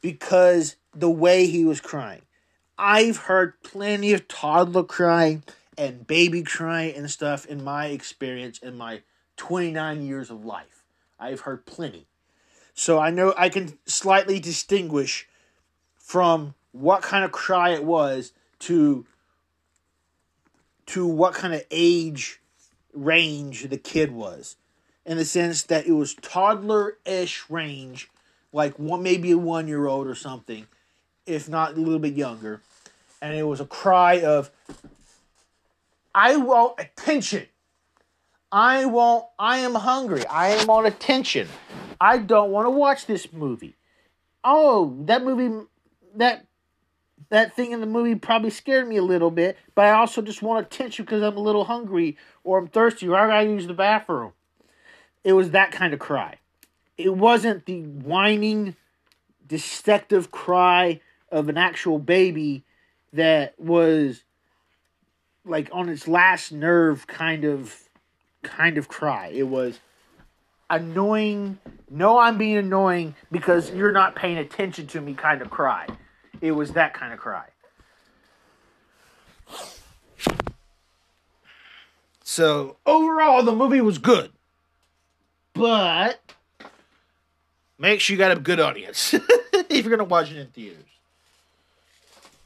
[0.00, 2.22] because the way he was crying.
[2.78, 5.42] I've heard plenty of toddler crying
[5.76, 9.02] and baby crying and stuff in my experience in my
[9.36, 10.84] 29 years of life.
[11.18, 12.06] I've heard plenty.
[12.74, 15.26] So I know I can slightly distinguish
[15.96, 19.06] from what kind of cry it was to
[20.86, 22.40] to what kind of age
[22.92, 24.56] range the kid was
[25.04, 28.08] in the sense that it was toddler-ish range
[28.52, 30.66] like one maybe a one year old or something
[31.26, 32.62] if not a little bit younger
[33.20, 34.50] and it was a cry of
[36.16, 37.46] I want attention.
[38.50, 40.26] I want, I am hungry.
[40.26, 41.46] I am on attention.
[42.00, 43.76] I don't want to watch this movie.
[44.42, 45.66] Oh, that movie,
[46.14, 46.46] that
[47.28, 50.42] that thing in the movie probably scared me a little bit, but I also just
[50.42, 53.74] want attention because I'm a little hungry or I'm thirsty or I gotta use the
[53.74, 54.32] bathroom.
[55.24, 56.36] It was that kind of cry.
[56.96, 58.76] It wasn't the whining,
[59.46, 61.00] detective cry
[61.30, 62.64] of an actual baby
[63.12, 64.22] that was
[65.44, 67.88] like on its last nerve kind of
[68.42, 69.28] kind of cry.
[69.28, 69.80] It was
[70.70, 71.58] annoying.
[71.90, 75.86] No, I'm being annoying because you're not paying attention to me kind of cry.
[76.40, 77.46] It was that kind of cry.
[82.22, 84.32] So, overall, the movie was good.
[85.54, 86.20] But
[87.78, 89.14] make sure you got a good audience
[89.52, 90.84] if you're going to watch it in theaters.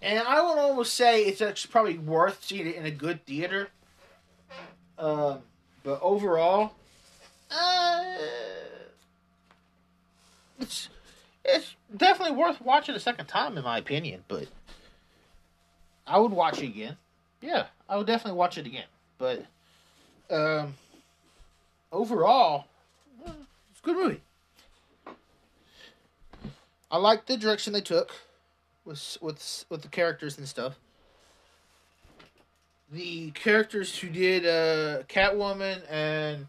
[0.03, 3.69] And I would almost say it's probably worth seeing it in a good theater.
[4.97, 5.39] Uh,
[5.83, 6.73] but overall,
[7.51, 8.05] uh,
[10.61, 10.89] it's
[11.45, 14.25] it's definitely worth watching a second time, in my opinion.
[14.29, 14.49] But
[16.07, 16.97] I would watch it again.
[17.41, 18.87] Yeah, I would definitely watch it again.
[19.19, 19.47] But
[20.31, 20.75] um,
[21.93, 22.67] overall,
[23.25, 24.21] it's a good movie.
[26.91, 28.13] I like the direction they took
[28.85, 30.79] with with with the characters and stuff.
[32.93, 36.49] The characters who did uh, Catwoman and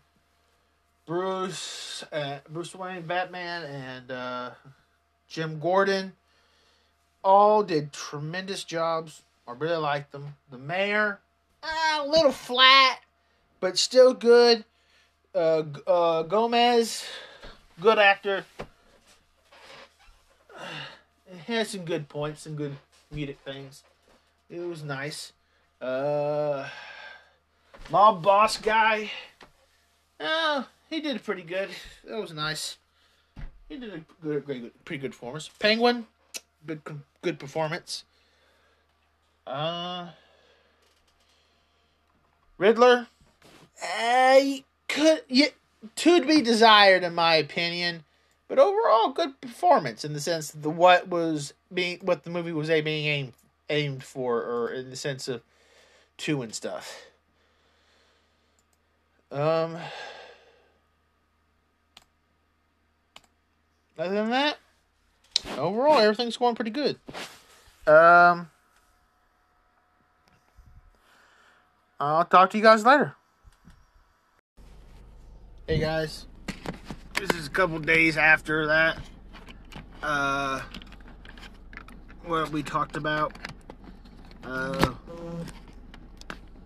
[1.06, 4.52] Bruce, uh, Bruce Wayne, Batman, and uh,
[5.32, 6.12] Jim Gordon,
[7.24, 9.24] all did tremendous jobs.
[9.48, 10.36] I really liked them.
[10.52, 11.20] The mayor,
[11.64, 13.00] uh, a little flat,
[13.62, 14.66] but still good.
[15.34, 17.06] Uh, uh, Gomez,
[17.80, 18.44] good actor.
[21.48, 22.76] Has some good points, some good
[23.10, 23.84] comedic things.
[24.50, 25.32] It was nice.
[25.80, 26.68] Uh,
[27.90, 29.12] mob boss guy.
[30.20, 31.70] Oh, he did pretty good.
[32.06, 32.76] That was nice.
[33.72, 35.49] He did a good, great, pretty good performance.
[35.57, 36.05] Penguin,
[36.67, 36.82] good,
[37.22, 38.03] good performance.
[39.47, 40.09] Uh,
[42.57, 43.07] Riddler,
[43.82, 45.47] I could yeah,
[45.95, 48.03] to be desired in my opinion,
[48.49, 52.69] but overall good performance in the sense the what was being what the movie was
[52.69, 53.34] a being aimed
[53.69, 55.43] aimed for, or in the sense of
[56.17, 57.05] two and stuff.
[59.32, 59.78] Um.
[64.02, 64.58] Other than that,
[65.60, 66.97] overall everything's going pretty good.
[67.86, 68.49] Um.
[71.99, 73.14] I'll talk to you guys later.
[75.68, 76.26] Hey guys,
[77.14, 78.97] this is a couple days after that.
[80.02, 80.62] Uh,
[82.26, 83.34] what we talked about.
[84.43, 84.93] Uh,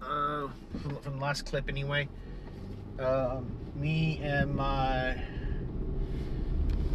[0.02, 0.48] uh,
[0.82, 2.08] from the last clip anyway.
[2.98, 5.22] Um, me and my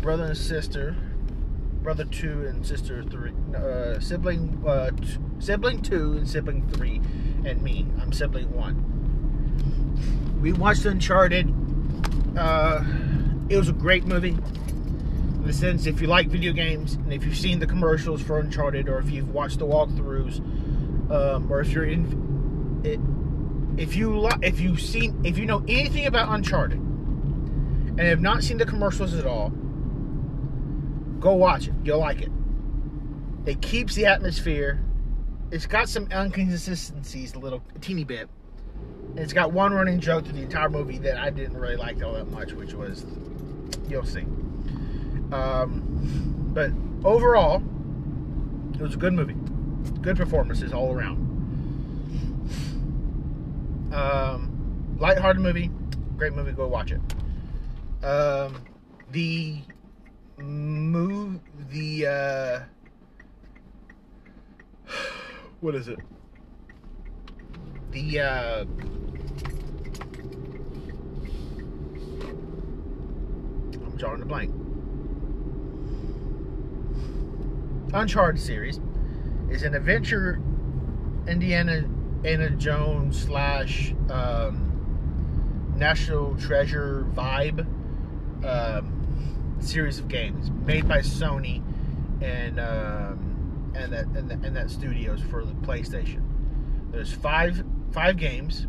[0.01, 0.97] brother and sister,
[1.83, 7.01] brother two and sister three, uh, sibling, uh, t- sibling two and sibling three,
[7.45, 7.87] and me.
[8.01, 8.87] I'm sibling one.
[10.41, 11.53] We watched Uncharted.
[12.37, 12.83] Uh,
[13.49, 14.31] it was a great movie.
[14.31, 18.39] In the sense, if you like video games and if you've seen the commercials for
[18.39, 20.39] Uncharted, or if you've watched the walkthroughs,
[21.11, 23.01] um, or if you're in, it,
[23.81, 28.57] if you if you've seen if you know anything about Uncharted and have not seen
[28.57, 29.53] the commercials at all,
[31.21, 31.75] go watch it.
[31.85, 32.33] You'll like it.
[33.47, 34.81] It keeps the atmosphere.
[35.51, 38.29] It's got some inconsistencies, a little a teeny bit.
[39.17, 42.13] It's got one running joke to the entire movie that I didn't really like all
[42.15, 43.05] that much, which was
[43.89, 44.25] you'll see.
[45.33, 46.71] Um, but
[47.05, 47.63] overall,
[48.75, 49.37] it was a good movie.
[50.01, 51.19] Good performances all around.
[53.93, 55.71] Um, lighthearted movie,
[56.17, 56.53] great movie.
[56.53, 57.01] Go watch it.
[58.05, 58.63] Um,
[59.11, 59.59] the
[60.43, 62.61] move the uh,
[65.61, 65.99] what is it?
[67.91, 68.65] The uh,
[73.75, 74.55] I'm drawing a blank.
[77.93, 78.81] Uncharted series
[79.51, 80.41] is an adventure
[81.27, 81.85] Indiana
[82.25, 87.67] Indiana Jones slash um, National Treasure vibe
[88.45, 88.90] um,
[89.63, 91.63] series of games made by Sony
[92.23, 96.23] and um, and that and, the, and that studios for the PlayStation.
[96.91, 98.67] There's five five games.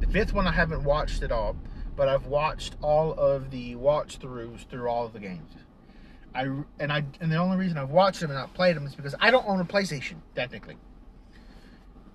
[0.00, 1.56] The fifth one I haven't watched at all,
[1.96, 5.52] but I've watched all of the watch throughs through all of the games.
[6.34, 6.42] I
[6.78, 9.14] and I and the only reason I've watched them and not played them is because
[9.20, 10.76] I don't own a PlayStation technically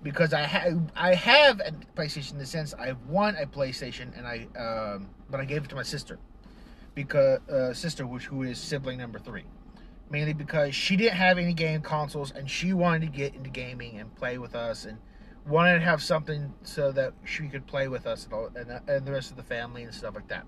[0.02, 4.16] because I have I have a PlayStation in the sense I have won a PlayStation
[4.16, 6.18] and I um, but I gave it to my sister
[6.98, 9.44] because uh, sister which who is sibling number three.
[10.10, 14.00] Mainly because she didn't have any game consoles and she wanted to get into gaming
[14.00, 14.98] and play with us and
[15.46, 18.80] wanted to have something so that she could play with us and, all, and, uh,
[18.88, 20.44] and the rest of the family and stuff like that.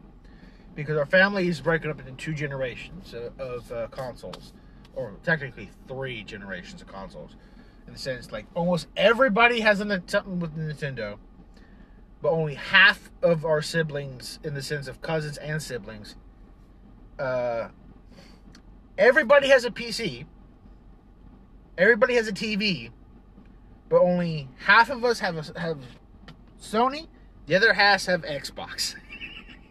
[0.74, 4.53] Because our family is breaking up into two generations of, of uh, consoles.
[4.96, 7.36] Or technically three generations of consoles.
[7.86, 11.18] In the sense like almost everybody has a, something with Nintendo,
[12.20, 16.16] but only half of our siblings, in the sense of cousins and siblings,
[17.20, 17.68] uh,
[18.98, 20.26] everybody has a PC.
[21.78, 22.90] Everybody has a TV,
[23.88, 25.78] but only half of us have a, have
[26.60, 27.06] Sony.
[27.46, 28.94] The other half have Xbox.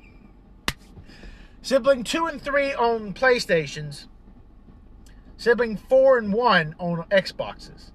[1.61, 4.07] Sibling two and three own PlayStations.
[5.37, 7.91] Sibling four and one own Xboxes.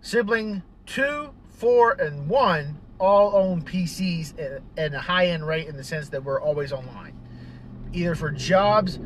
[0.00, 5.84] Sibling 2, 4, and 1 all own PCs at, a high end rate in the
[5.84, 7.12] sense that we're always online.
[7.96, 8.98] Either for jobs,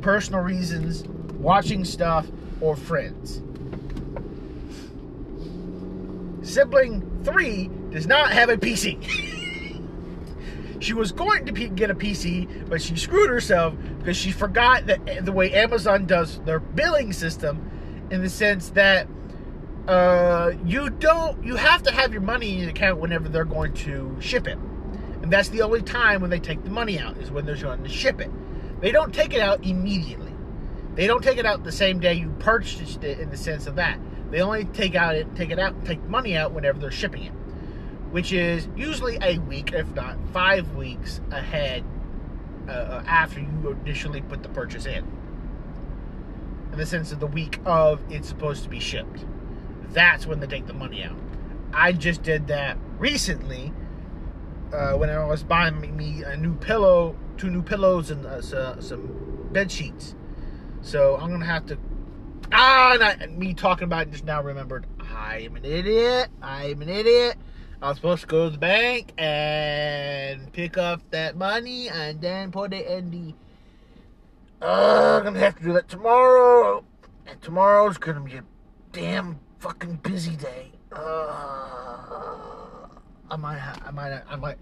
[0.00, 1.02] personal reasons,
[1.34, 2.24] watching stuff,
[2.60, 3.42] or friends.
[6.48, 9.02] Sibling 3 does not have a PC.
[10.80, 15.24] she was going to get a PC, but she screwed herself because she forgot that
[15.24, 17.68] the way Amazon does their billing system
[18.12, 19.08] in the sense that
[19.88, 23.72] uh, you don't you have to have your money in your account whenever they're going
[23.72, 24.58] to ship it
[25.28, 27.82] and that's the only time when they take the money out is when they're going
[27.82, 28.30] to ship it
[28.80, 30.32] they don't take it out immediately
[30.94, 33.76] they don't take it out the same day you purchased it in the sense of
[33.76, 33.98] that
[34.30, 37.32] they only take out it take it out take money out whenever they're shipping it
[38.10, 41.84] which is usually a week, if not five weeks ahead
[42.66, 45.04] uh, uh, after you initially put the purchase in.
[46.72, 49.24] In the sense of the week of it's supposed to be shipped.
[49.90, 51.16] That's when they take the money out.
[51.72, 53.72] I just did that recently
[54.72, 59.48] uh, when I was buying me a new pillow, two new pillows, and uh, some
[59.52, 60.14] bed sheets.
[60.80, 61.78] So I'm gonna have to.
[62.52, 64.86] Ah, not, me talking about it just now remembered.
[65.00, 66.28] I am an idiot.
[66.40, 67.36] I am an idiot.
[67.80, 72.50] I was supposed to go to the bank and pick up that money and then
[72.50, 73.34] put it in the.
[74.64, 76.84] Uh, I'm gonna have to do that tomorrow.
[77.26, 78.44] And tomorrow's gonna be a
[78.92, 80.72] damn fucking busy day.
[80.90, 82.57] Uh,
[83.30, 84.56] I might, I might, I might,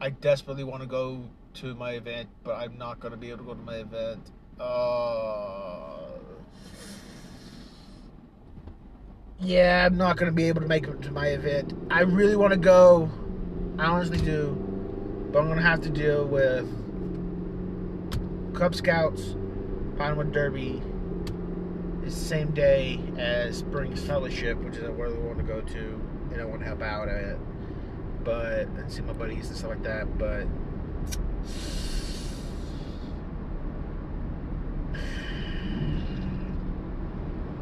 [0.00, 1.22] I desperately want to go
[1.54, 4.32] to my event, but I'm not gonna be able to go to my event.
[4.58, 5.98] Uh,
[9.38, 11.74] yeah, I'm not gonna be able to make it to my event.
[11.92, 13.08] I really want to go.
[13.78, 14.50] I honestly do,
[15.32, 16.66] but I'm gonna have to deal with
[18.52, 19.36] Cub Scouts,
[19.96, 20.82] Pinewood Derby.
[22.02, 26.00] It's the same day as Spring Fellowship, which is where we want to go to,
[26.32, 27.36] and I want to help out at
[28.28, 30.18] but and see my buddies and stuff like that.
[30.18, 30.46] But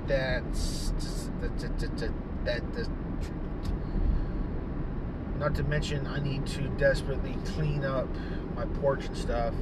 [0.08, 0.90] that's
[1.40, 2.10] that, that,
[2.44, 2.88] that, that,
[5.38, 8.08] not to mention I need to desperately clean up
[8.56, 9.54] my porch and stuff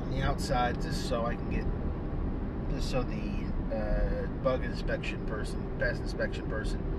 [0.00, 1.66] on the outside just so I can get
[2.74, 6.95] just so the uh, bug inspection person pest inspection person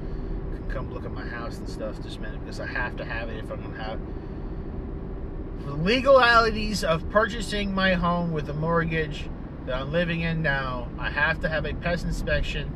[0.70, 3.30] come look at my house and stuff just a minute because I have to have
[3.30, 4.00] it if I'm gonna have
[5.66, 9.30] the legalities of purchasing my home with a mortgage
[9.66, 12.72] that I'm living in now, I have to have a pest inspection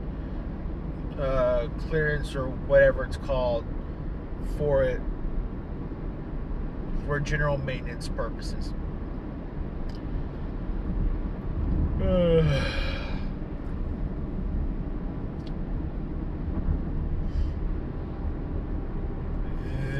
[1.17, 3.65] uh, clearance or whatever it's called
[4.57, 4.99] for it
[7.05, 8.73] for general maintenance purposes.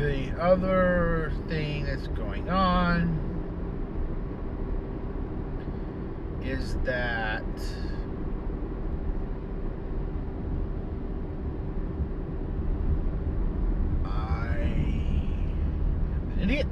[0.01, 3.19] The other thing that's going on
[6.43, 7.43] is that
[14.03, 16.67] I am an idiot.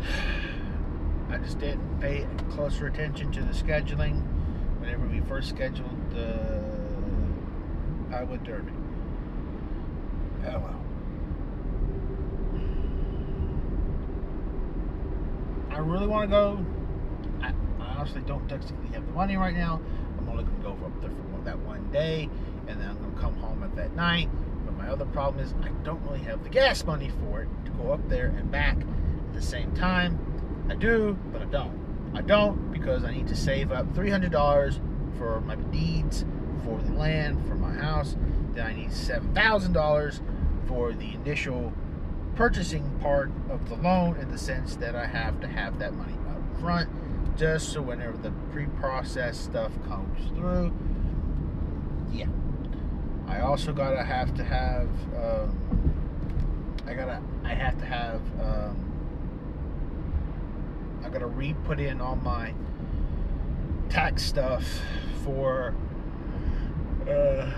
[1.28, 4.22] I just didn't pay closer attention to the scheduling
[4.80, 6.64] whenever we first scheduled the
[8.10, 8.72] Iowa Derby.
[10.46, 10.85] Oh well.
[15.76, 16.66] I really want to go.
[17.42, 17.52] I,
[17.98, 19.78] honestly don't technically have the money right now.
[20.16, 22.30] I'm only going to go up there for that one day,
[22.66, 24.30] and then I'm going to come home at that night.
[24.64, 27.70] But my other problem is I don't really have the gas money for it to
[27.72, 30.18] go up there and back at the same time.
[30.70, 32.10] I do, but I don't.
[32.14, 36.24] I don't because I need to save up $300 for my deeds
[36.64, 38.16] for the land for my house.
[38.54, 40.20] Then I need $7,000
[40.66, 41.74] for the initial
[42.36, 46.14] purchasing part of the loan in the sense that I have to have that money
[46.28, 46.88] up front
[47.36, 50.72] just so whenever the pre-processed stuff comes through
[52.12, 52.26] yeah.
[53.26, 55.94] I also gotta have to have um,
[56.86, 58.76] I gotta I have to have um,
[61.04, 62.54] I gotta re-put in all my
[63.88, 64.64] tax stuff
[65.24, 65.74] for
[67.08, 67.52] uh,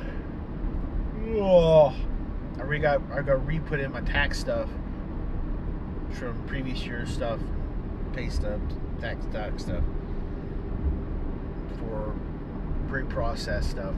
[1.36, 1.94] oh,
[2.58, 4.68] I re got I got re put in my tax stuff
[6.12, 7.40] from previous year stuff,
[8.12, 9.84] pay stubs, tax tax stuff
[11.78, 12.14] for
[12.88, 13.94] pre-processed stuff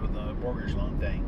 [0.00, 1.24] for the mortgage loan thing,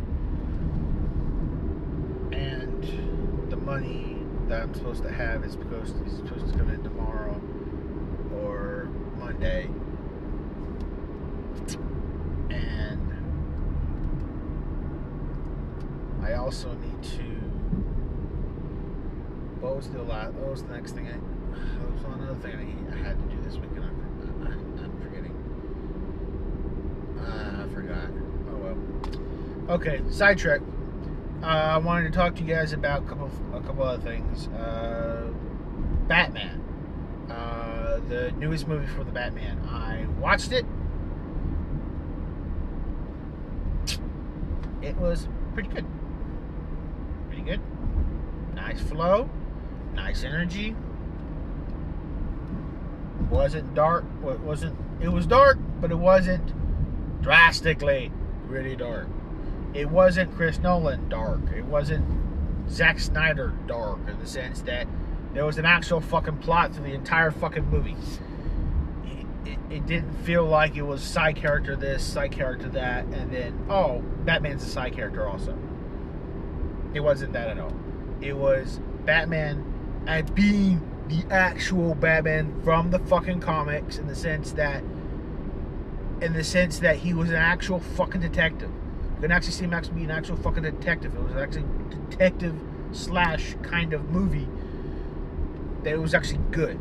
[2.33, 6.71] and the money that I'm supposed to have is supposed to, is supposed to come
[6.71, 7.41] in tomorrow
[8.33, 8.89] or
[9.19, 9.69] Monday,
[12.51, 13.01] and
[16.33, 17.22] I also need to.
[19.61, 20.33] What was the last?
[20.35, 21.07] What was the next thing?
[21.07, 23.85] I what was another thing I, I had to do this weekend.
[23.85, 24.53] I, I,
[24.85, 25.35] I'm forgetting.
[27.20, 28.11] Uh, I forgot.
[28.51, 29.74] Oh well.
[29.76, 30.62] Okay, sidetrack.
[31.43, 34.49] Uh, I wanted to talk to you guys about a couple, a couple other things.
[34.49, 35.28] Uh,
[36.07, 36.62] Batman,
[37.28, 39.61] uh, the newest movie for the Batman.
[39.68, 40.64] I watched it.
[44.80, 45.85] It was pretty good.
[47.43, 48.55] Pretty good.
[48.55, 49.28] Nice flow.
[49.95, 50.76] Nice energy.
[53.30, 54.05] Wasn't dark.
[54.24, 54.76] It wasn't.
[55.01, 56.53] It was dark, but it wasn't
[57.22, 58.12] drastically
[58.47, 59.09] really dark.
[59.74, 61.40] It wasn't Chris Nolan dark.
[61.57, 62.05] It wasn't
[62.70, 64.86] Zack Snyder dark in the sense that
[65.34, 67.97] there was an actual fucking plot to the entire fucking movie.
[69.05, 73.32] It, it, it didn't feel like it was side character this, side character that, and
[73.32, 75.57] then, oh, Batman's a side character also.
[76.95, 77.72] It wasn't that at all.
[78.20, 79.64] It was Batman
[80.07, 84.82] and being the actual Batman from the fucking comics in the sense that
[86.20, 88.70] in the sense that he was an actual fucking detective.
[89.16, 91.14] You can actually see actually be an actual fucking detective.
[91.14, 91.64] It was actually
[92.11, 92.55] detective
[92.93, 94.49] slash kind of movie
[95.82, 96.78] that it was actually good.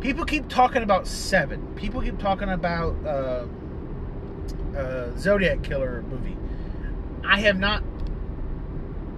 [0.00, 1.74] People keep talking about Seven.
[1.74, 3.46] People keep talking about uh,
[4.76, 6.36] uh, Zodiac Killer movie.
[7.24, 7.82] I have not.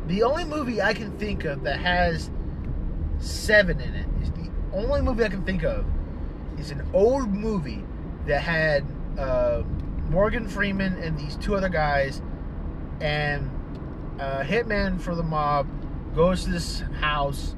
[0.06, 2.30] The only movie I can think of that has
[3.18, 5.86] Seven in it is the only movie I can think of
[6.58, 7.82] is an old movie
[8.26, 8.84] that had
[9.18, 9.62] uh,
[10.10, 12.20] Morgan Freeman and these two other guys,
[13.00, 13.50] and
[14.18, 15.66] hitman for the mob
[16.14, 17.56] goes to this house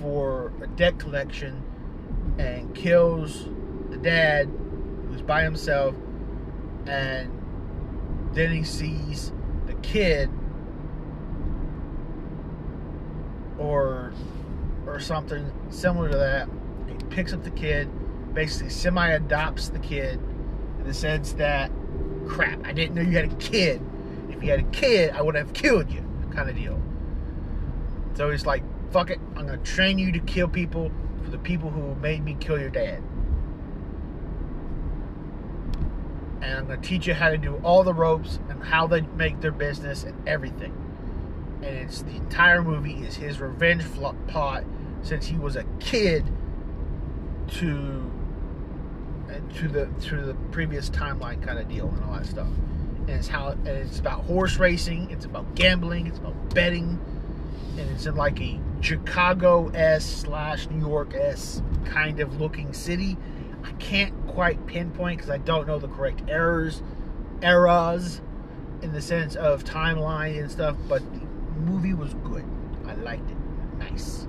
[0.00, 1.62] for a debt collection
[2.38, 3.48] and kills
[3.88, 4.50] the dad
[5.08, 5.94] who's by himself,
[6.86, 7.30] and
[8.34, 9.32] then he sees
[9.66, 10.28] the kid
[13.58, 14.12] or
[14.86, 16.48] or something similar to that.
[16.86, 17.88] He picks up the kid,
[18.34, 20.18] basically semi adopts the kid
[20.78, 21.70] in the sense that,
[22.26, 23.82] crap, I didn't know you had a kid.
[24.30, 26.02] If you had a kid, I would have killed you,
[26.32, 26.80] kind of deal.
[28.14, 30.90] So he's like, fuck it, I'm gonna train you to kill people
[31.22, 33.02] for the people who made me kill your dad.
[36.40, 39.40] And I'm gonna teach you how to do all the ropes and how they make
[39.40, 40.87] their business and everything.
[41.62, 43.84] And it's the entire movie is his revenge
[44.28, 44.64] plot
[45.02, 46.24] since he was a kid
[47.48, 48.10] to
[49.28, 52.48] uh, to the to the previous timeline kind of deal and all that stuff.
[53.00, 57.00] And it's how and it's about horse racing, it's about gambling, it's about betting,
[57.76, 63.16] and it's in like a Chicago s slash New York s kind of looking city.
[63.64, 66.82] I can't quite pinpoint because I don't know the correct errors,
[67.42, 68.20] eras,
[68.82, 70.76] in the sense of timeline and stuff.
[70.88, 71.02] But
[71.58, 72.44] movie was good.
[72.86, 73.36] I liked it.
[73.78, 74.26] Nice.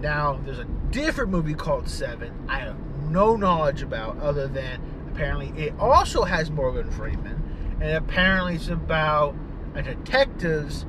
[0.00, 2.32] Now there's a different movie called Seven.
[2.48, 2.78] I have
[3.10, 4.80] no knowledge about other than
[5.10, 9.34] apparently it also has Morgan Freeman, and apparently it's about
[9.74, 10.86] a detective's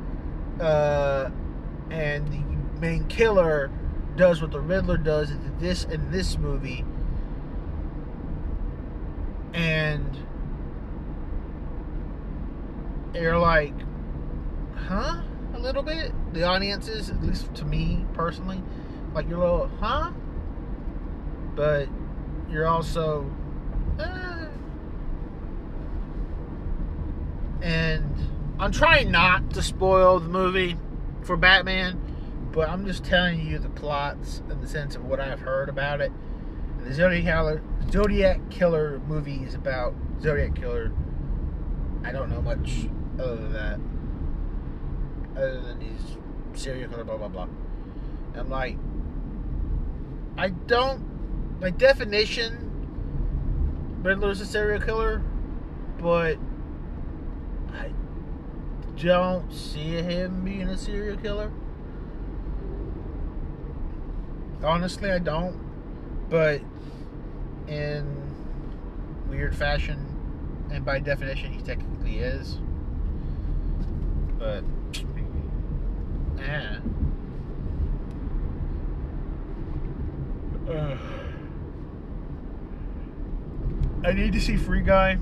[0.60, 1.30] uh,
[1.90, 3.72] and the main killer
[4.16, 6.86] does what the Riddler does in this in this movie,
[9.54, 10.18] and
[13.14, 13.74] you're like,
[14.88, 15.22] huh?
[15.56, 16.12] A little bit.
[16.34, 18.62] The audiences, at least to me personally,
[19.14, 20.12] like you're a little, huh?
[21.56, 21.90] But
[22.50, 23.32] you're also,
[24.00, 24.48] eh.
[27.62, 28.14] and
[28.60, 30.78] I'm trying not to spoil the movie
[31.24, 32.00] for Batman
[32.56, 36.00] but I'm just telling you the plots in the sense of what I've heard about
[36.00, 36.10] it.
[36.86, 40.94] The Zodiac Killer, Zodiac Killer movie is about Zodiac Killer.
[42.06, 42.88] I don't know much
[43.20, 43.80] other than that.
[45.36, 47.48] Other than he's serial killer, blah blah blah.
[48.34, 48.78] And I'm like,
[50.38, 51.60] I don't.
[51.60, 52.72] By definition,
[54.02, 55.22] Riddler's a serial killer,
[56.00, 56.38] but
[57.74, 57.92] I
[58.98, 61.52] don't see him being a serial killer.
[64.64, 65.60] Honestly, I don't.
[66.30, 66.62] But
[67.68, 68.06] in
[69.30, 72.60] weird fashion, and by definition, he technically is.
[74.38, 74.64] But,
[76.40, 76.78] eh.
[80.70, 80.98] Uh,
[84.04, 85.18] I need to see Free Guy.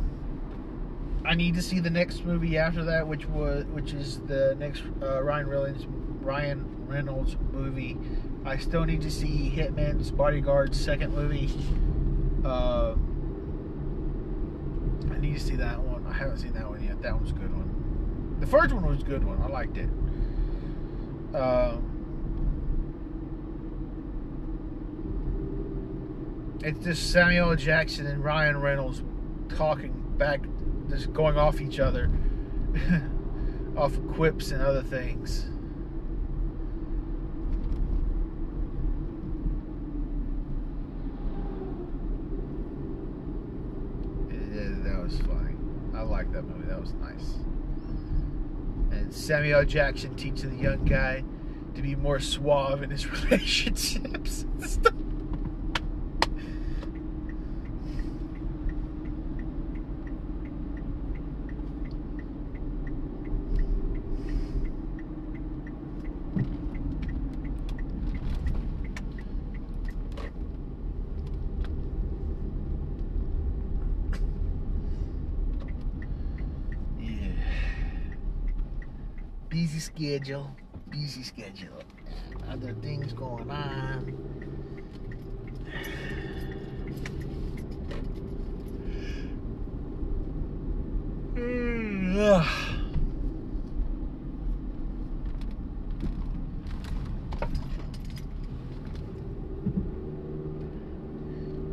[1.26, 4.84] I need to see the next movie after that, which was which is the next
[5.01, 5.86] uh, Ryan Reynolds
[6.22, 7.97] Ryan Reynolds movie
[8.45, 11.49] I still need to see Hitman's Bodyguard's second movie.
[12.43, 12.95] Uh,
[15.14, 16.05] I need to see that one.
[16.05, 17.01] I haven't seen that one yet.
[17.01, 18.38] That one's a good one.
[18.41, 19.41] The first one was a good one.
[19.41, 19.88] I liked it.
[21.34, 21.78] Uh,
[26.64, 29.02] it's just Samuel Jackson and Ryan Reynolds
[29.50, 30.42] talking back,
[30.90, 32.12] just going off each other,
[33.78, 35.48] off quips and other things.
[46.34, 46.68] that movie.
[46.68, 47.36] That was nice.
[48.92, 51.24] And Samuel Jackson teaching the young guy
[51.76, 54.93] to be more suave in his relationships and stuff.
[80.04, 80.54] Schedule.
[80.89, 81.82] Busy schedule.
[82.49, 84.12] Other things going on.
[91.36, 92.45] Mm.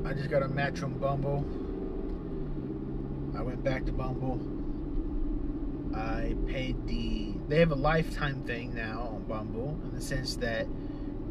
[0.07, 1.45] I just got a match on Bumble.
[3.37, 4.39] I went back to Bumble.
[5.97, 7.20] I paid the.
[7.51, 10.69] They have a lifetime thing now on Bumble in the sense that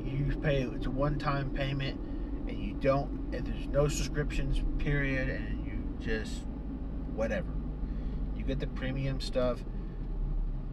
[0.04, 1.98] you pay it's a one-time payment
[2.46, 6.42] and you don't and there's no subscriptions period and you just
[7.16, 7.48] whatever.
[8.36, 9.60] You get the premium stuff,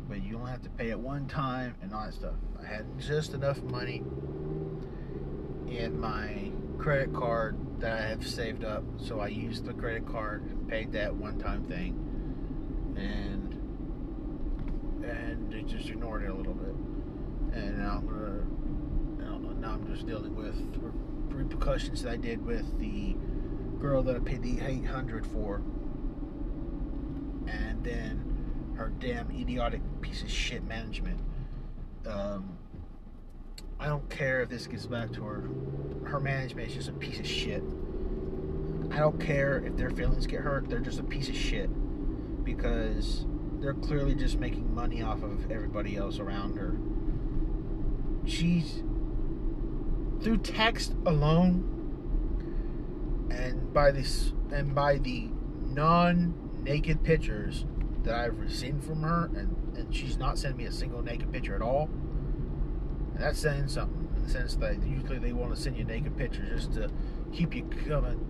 [0.08, 2.34] but you only have to pay it one time and all that stuff.
[2.60, 4.02] I had just enough money
[5.68, 10.42] in my credit card that I have saved up, so I used the credit card
[10.42, 11.94] and paid that one-time thing,
[12.96, 13.45] and and
[15.50, 16.74] they just ignored it a little bit,
[17.56, 20.54] and now I'm now I'm just dealing with
[21.28, 23.16] repercussions that I did with the
[23.80, 25.56] girl that I paid the 800 for,
[27.46, 31.20] and then her damn idiotic piece of shit management.
[32.06, 32.56] Um,
[33.80, 35.48] I don't care if this gets back to her.
[36.04, 37.62] Her management is just a piece of shit.
[38.92, 40.68] I don't care if their feelings get hurt.
[40.68, 41.68] They're just a piece of shit
[42.44, 43.26] because
[43.60, 46.76] they're clearly just making money off of everybody else around her.
[48.28, 48.82] She's
[50.22, 51.72] through text alone
[53.30, 55.28] and by this and by the
[55.66, 57.64] non-naked pictures
[58.02, 61.54] that I've seen from her and, and she's not sending me a single naked picture
[61.54, 61.90] at all
[63.16, 66.16] and that's saying something in the sense that usually they want to send you naked
[66.18, 66.90] pictures just to
[67.32, 68.20] keep you coming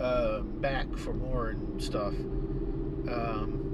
[0.00, 2.12] uh, back for more and stuff.
[2.12, 3.71] Um,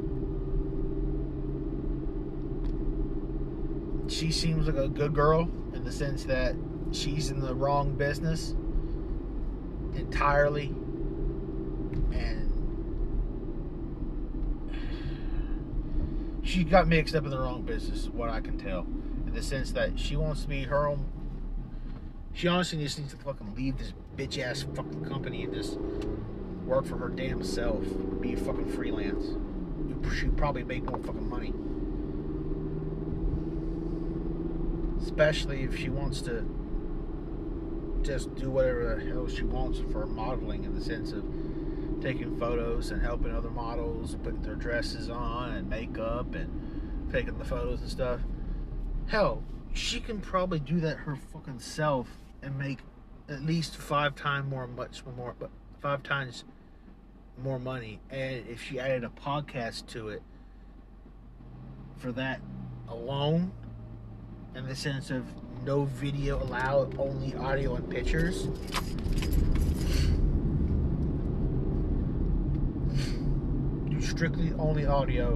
[4.08, 6.54] she seems like a good girl in the sense that
[6.92, 8.54] she's in the wrong business
[9.94, 10.74] entirely.
[12.12, 12.48] And
[16.42, 18.86] she got mixed up in the wrong business, what I can tell
[19.26, 21.04] in the sense that she wants to be her own.
[22.32, 25.78] She honestly just needs to fucking leave this bitch ass fucking company and just
[26.64, 27.84] work for her damn self.
[28.20, 29.36] Be a fucking freelance.
[30.14, 31.52] She'd probably make more fucking money.
[35.08, 36.46] Especially if she wants to
[38.02, 41.24] just do whatever the hell she wants for modeling in the sense of
[42.02, 47.44] taking photos and helping other models put their dresses on and makeup and taking the
[47.46, 48.20] photos and stuff.
[49.06, 49.42] Hell,
[49.72, 52.08] she can probably do that her fucking self
[52.42, 52.80] and make
[53.30, 55.48] at least five times more, much more, but
[55.80, 56.44] five times
[57.42, 57.98] more money.
[58.10, 60.22] And if she added a podcast to it
[61.96, 62.42] for that
[62.90, 63.52] alone,
[64.58, 65.24] in the sense of
[65.64, 68.48] no video allowed, only audio and pictures.
[73.88, 75.34] Do strictly only audio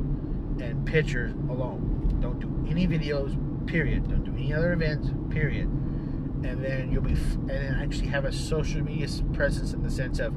[0.60, 2.18] and pictures alone.
[2.20, 4.08] Don't do any videos, period.
[4.08, 5.68] Don't do any other events, period.
[5.68, 10.18] And then you'll be, and then actually have a social media presence in the sense
[10.18, 10.34] of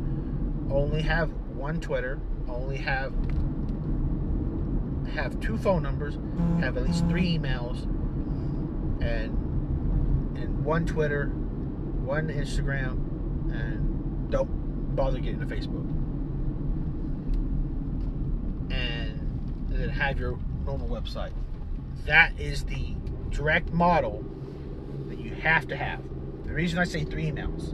[0.72, 3.14] only have one Twitter, only have
[5.16, 6.18] have two phone numbers,
[6.60, 7.88] have at least three emails,
[9.02, 12.94] and and one Twitter, one Instagram,
[13.52, 15.86] and don't bother getting to Facebook.
[18.72, 21.34] And then have your normal website.
[22.06, 22.96] That is the
[23.30, 24.24] direct model
[25.08, 26.02] that you have to have.
[26.46, 27.74] The reason I say three emails.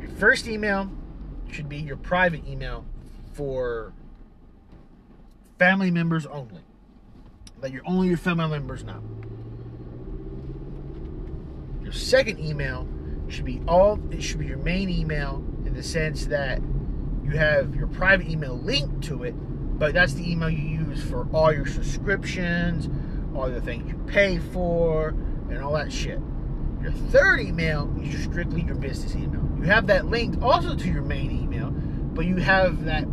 [0.00, 0.90] Your first email
[1.50, 2.84] should be your private email
[3.32, 3.92] for
[5.58, 6.62] family members only.
[7.60, 9.02] That you're only your family members now.
[11.90, 12.86] Your second email
[13.26, 16.60] should be all it should be your main email in the sense that
[17.24, 19.32] you have your private email linked to it,
[19.76, 22.88] but that's the email you use for all your subscriptions,
[23.34, 25.08] all the things you pay for,
[25.50, 26.20] and all that shit.
[26.80, 29.42] Your third email is strictly your business email.
[29.56, 33.04] You have that linked also to your main email, but you have that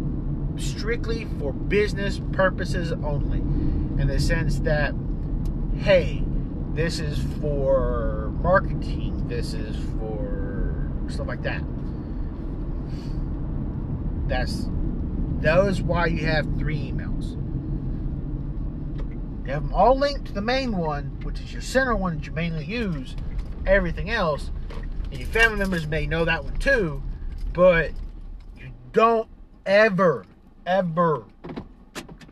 [0.57, 3.39] strictly for business purposes only.
[3.99, 4.93] In the sense that,
[5.79, 6.23] hey,
[6.75, 11.63] this is for marketing, this is for stuff like that.
[14.27, 14.67] That's
[15.41, 17.31] that is why you have three emails.
[19.45, 22.25] You have them all linked to the main one, which is your center one that
[22.25, 23.15] you mainly use.
[23.65, 24.51] Everything else,
[25.11, 27.01] and your family members may know that one too,
[27.53, 27.91] but
[28.57, 29.29] you don't
[29.65, 30.25] ever,
[30.65, 31.25] ever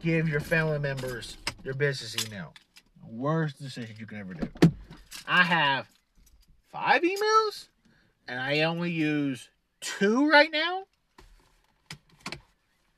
[0.01, 2.53] give your family members your business email.
[3.07, 4.49] worst decision you can ever do.
[5.27, 5.87] I have
[6.75, 7.69] five emails,
[8.27, 9.47] and I only use
[9.79, 10.83] two right now.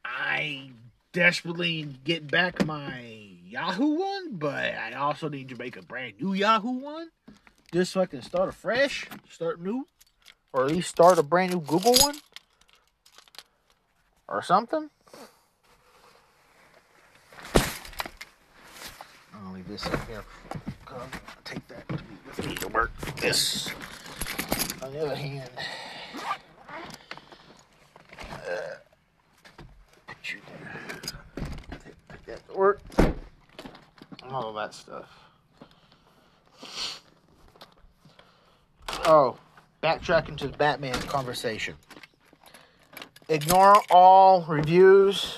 [0.04, 0.72] I
[1.14, 3.04] desperately get back my
[3.46, 7.12] Yahoo one, but I also need to make a brand new Yahoo one
[7.72, 9.86] just so I can start afresh, start new,
[10.54, 12.16] or at least start a brand new Google one
[14.28, 14.90] or something.
[19.36, 20.24] I'll leave this in here.
[20.88, 21.08] I'll
[21.46, 21.88] take that
[22.46, 22.92] me to work.
[23.18, 23.70] This,
[24.82, 25.50] on the other hand,
[28.32, 28.76] uh,
[30.26, 30.40] you
[32.26, 32.82] that to work.
[34.30, 35.10] All that stuff.
[39.06, 39.38] Oh,
[39.82, 41.76] backtracking to the Batman conversation.
[43.30, 45.38] Ignore all reviews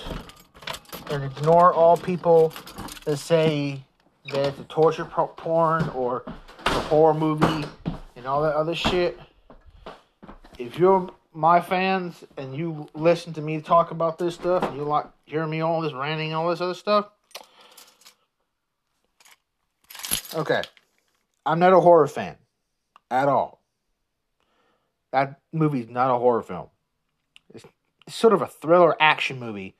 [1.10, 2.52] and ignore all people
[3.04, 3.82] that say
[4.26, 6.24] that it's a torture porn or
[6.70, 7.66] a horror movie
[8.16, 9.18] and all that other shit.
[10.58, 14.84] If you're my fans and you listen to me talk about this stuff and you
[14.84, 17.08] like hear me all this ranting all this other stuff,
[20.34, 20.62] okay,
[21.46, 22.36] I'm not a horror fan
[23.10, 23.60] at all.
[25.12, 26.68] That movie's not a horror film.
[27.52, 27.64] It's,
[28.06, 29.74] it's sort of a thriller action movie,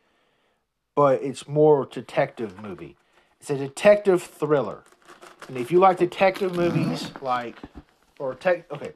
[0.95, 2.97] but it's more detective movie.
[3.41, 4.85] It's a detective thriller.
[5.49, 7.25] And if you like detective movies, uh-huh.
[7.25, 7.57] like,
[8.19, 8.93] or tech, okay.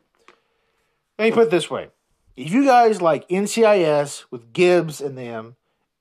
[1.18, 1.88] Let me put it this way.
[2.36, 5.56] If you guys like NCIS with Gibbs and them,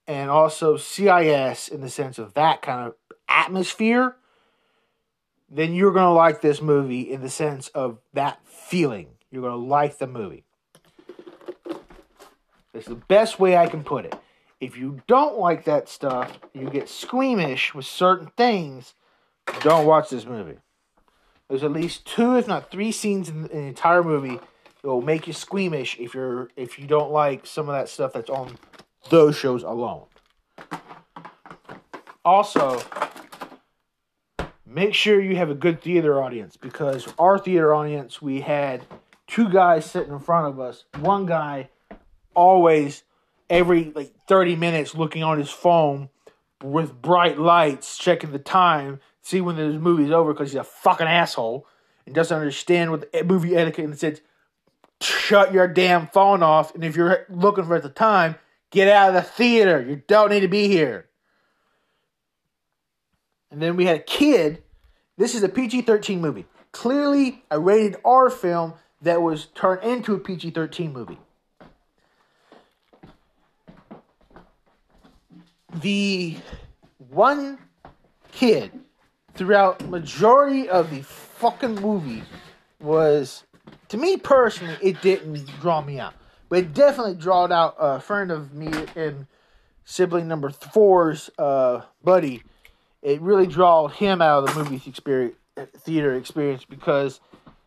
[0.08, 2.96] and also CIS in the sense of that kind of
[3.30, 4.16] atmosphere,
[5.50, 9.10] then you're going to like this movie in the sense of that feeling.
[9.32, 10.44] You're going to like the movie.
[12.74, 14.16] It's the best way I can put it.
[14.60, 18.94] If you don't like that stuff, you get squeamish with certain things,
[19.62, 20.58] don't watch this movie.
[21.50, 24.40] There's at least two, if not three, scenes in the entire movie
[24.82, 28.14] that will make you squeamish if you're if you don't like some of that stuff
[28.14, 28.58] that's on
[29.10, 30.06] those shows alone.
[32.26, 32.82] Also,
[34.66, 38.86] make sure you have a good theater audience because our theater audience we had
[39.28, 40.86] two guys sitting in front of us.
[41.00, 41.70] One guy
[42.34, 43.04] always
[43.50, 46.10] every like 30 minutes looking on his phone
[46.64, 51.08] with bright lights, checking the time, see when this movie's over because he's a fucking
[51.08, 51.66] asshole
[52.06, 54.22] and doesn't understand what the movie etiquette and says,
[55.02, 56.76] shut your damn phone off.
[56.76, 58.36] And if you're looking for the time,
[58.70, 59.82] get out of the theater.
[59.82, 61.08] You don't need to be here.
[63.50, 64.62] And then we had a kid.
[65.18, 66.46] This is a PG 13 movie.
[66.72, 71.20] Clearly a rated R film that was turned into a PG 13 movie.
[75.82, 76.38] the
[77.10, 77.58] one
[78.32, 78.72] kid
[79.36, 82.24] throughout majority of the fucking movie
[82.80, 83.44] was
[83.90, 86.14] to me personally it didn't draw me out
[86.50, 89.26] but it definitely drawed out a friend of me and
[89.86, 92.44] sibling number four's uh, buddy
[93.02, 95.36] it really drawed him out of the movie experience
[95.78, 97.20] theater experience because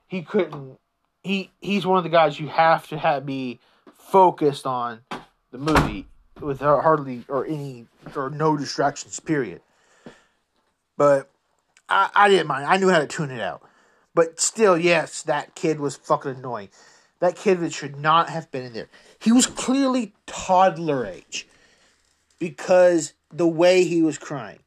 [0.09, 0.79] he couldn't
[1.23, 3.59] he he's one of the guys you have to have be
[3.93, 5.01] focused on
[5.51, 6.07] the movie
[6.41, 9.19] with hardly or any or no distractions.
[9.21, 9.61] Period.
[10.97, 11.29] But
[11.89, 12.67] I, I didn't mind.
[12.67, 13.63] I knew how to tune it out.
[14.15, 16.71] But still, yes, that kid was fucking annoying.
[17.21, 18.89] That kid should not have been in there.
[19.19, 21.47] He was clearly toddler age
[22.39, 24.61] because the way he was crying.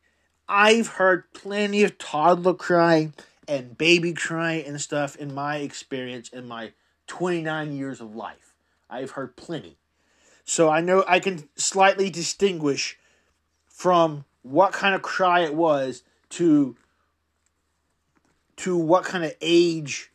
[0.47, 3.13] I've heard plenty of toddler crying
[3.47, 6.72] and baby crying and stuff in my experience in my
[7.07, 8.53] 29 years of life.
[8.89, 9.78] I've heard plenty.
[10.45, 12.97] So I know I can slightly distinguish
[13.67, 16.76] from what kind of cry it was to
[18.60, 20.12] to what kind of age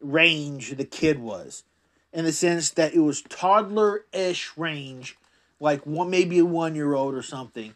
[0.00, 1.64] range the kid was.
[2.12, 5.16] In the sense that it was toddler-ish range
[5.60, 7.74] like one maybe a one year old or something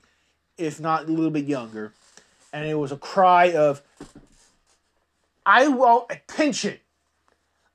[0.57, 1.93] if not a little bit younger.
[2.53, 3.83] And it was a cry of
[5.47, 6.79] i want attention.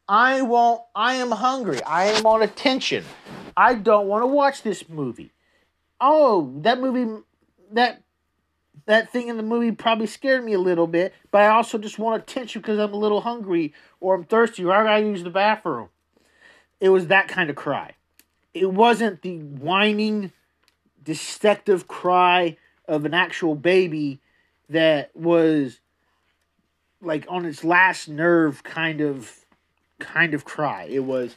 [0.07, 1.81] I want i am hungry.
[1.83, 3.03] I am on attention.
[3.57, 5.31] I don't want to watch this movie.
[5.99, 7.23] Oh, that movie,
[7.71, 8.03] that
[8.85, 11.97] that thing in the movie probably scared me a little bit, but I also just
[11.97, 15.29] want attention because I'm a little hungry or I'm thirsty or I gotta use the
[15.29, 15.89] bathroom.
[16.79, 17.93] It was that kind of cry.
[18.53, 20.31] It wasn't the whining,
[21.03, 22.57] deceptive cry
[22.87, 24.19] of an actual baby
[24.69, 25.79] that was
[27.01, 29.45] like on its last nerve kind of
[29.99, 30.87] kind of cry.
[30.89, 31.35] It was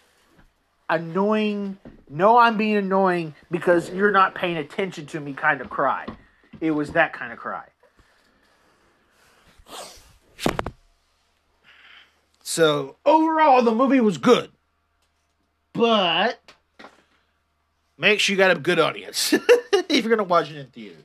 [0.89, 1.79] annoying,
[2.09, 6.07] no, I'm being annoying because you're not paying attention to me kind of cry.
[6.61, 7.67] It was that kind of cry.
[12.43, 14.51] So overall, the movie was good,
[15.75, 16.41] but
[17.99, 19.33] make sure you got a good audience
[19.73, 21.05] if you're gonna watch it in theaters.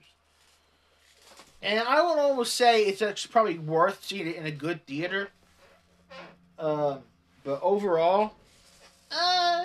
[1.62, 5.30] And I would almost say it's actually probably worth seeing it in a good theater.
[6.58, 7.00] Um,
[7.44, 8.34] but overall,
[9.12, 9.64] uh,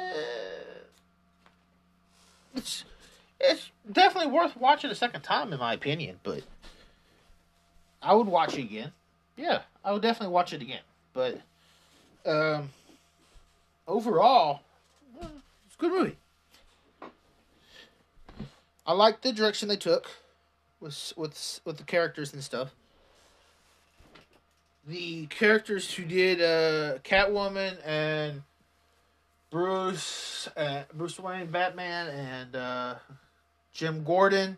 [2.55, 2.84] it's
[3.41, 6.18] it's definitely worth watching a second time, in my opinion.
[6.22, 6.43] But
[8.03, 8.93] I would watch it again.
[9.36, 10.82] Yeah, I would definitely watch it again.
[11.12, 11.41] But
[12.26, 12.70] um,
[13.86, 14.61] overall,
[15.20, 16.16] it's a good movie.
[18.86, 20.09] I like the direction they took
[20.80, 22.74] with with with the characters and stuff.
[24.86, 28.43] The characters who did uh, Catwoman and
[29.51, 32.95] Bruce, uh, Bruce Wayne, Batman, and uh,
[33.79, 34.57] Jim Gordon,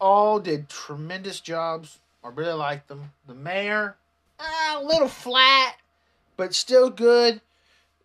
[0.00, 2.00] all did tremendous jobs.
[2.24, 3.12] I really liked them.
[3.28, 3.94] The mayor,
[4.40, 5.76] uh, a little flat,
[6.36, 7.40] but still good.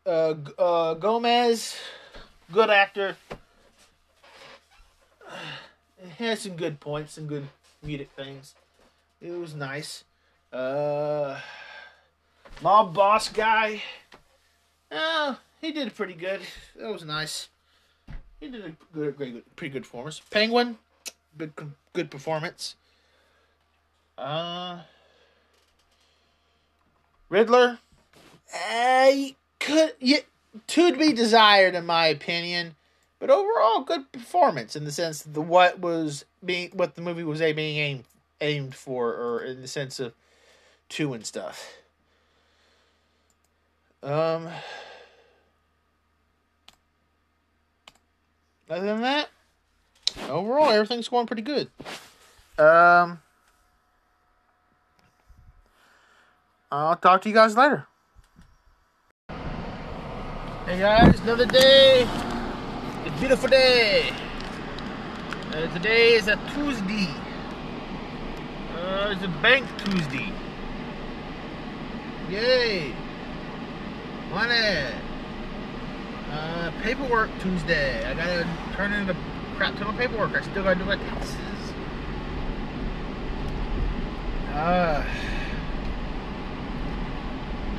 [0.06, 1.76] Uh, uh, Gomez,
[2.52, 3.18] good actor.
[6.20, 7.48] Had some good points, some good
[7.84, 8.54] comedic things.
[9.20, 10.04] It was nice.
[10.54, 11.40] Uh,
[12.62, 13.82] mob boss guy.
[14.92, 16.42] Oh, he did pretty good.
[16.76, 17.50] That was nice.
[18.40, 20.22] He did a good, great, pretty good performance.
[20.30, 20.78] Penguin,
[21.38, 21.54] good,
[21.94, 22.76] good performance.
[24.18, 24.80] Uh,
[27.30, 27.80] Riddler,
[28.54, 29.12] uh,
[29.60, 30.20] could yeah,
[30.68, 32.76] to be desired in my opinion,
[33.20, 37.42] but overall good performance in the sense the what was being what the movie was
[37.42, 38.04] a being aimed
[38.42, 40.14] aimed for, or in the sense of
[40.88, 41.74] two and stuff.
[44.04, 44.50] Um.
[48.70, 49.30] Other than that,
[50.28, 51.70] overall everything's going pretty good.
[52.58, 53.22] Um.
[56.72, 57.88] I'll talk to you guys later.
[60.66, 62.08] Hey guys, another day.
[63.06, 64.12] A beautiful day.
[65.52, 67.08] Uh, today is a Tuesday.
[68.76, 70.34] Uh, it's a Bank Tuesday.
[72.30, 72.94] Yay.
[74.32, 75.05] Money.
[76.36, 78.04] Uh, paperwork Tuesday.
[78.06, 79.16] I gotta turn in the
[79.56, 80.36] crap ton of paperwork.
[80.36, 81.38] I still gotta do my taxes.
[84.52, 85.06] Uh.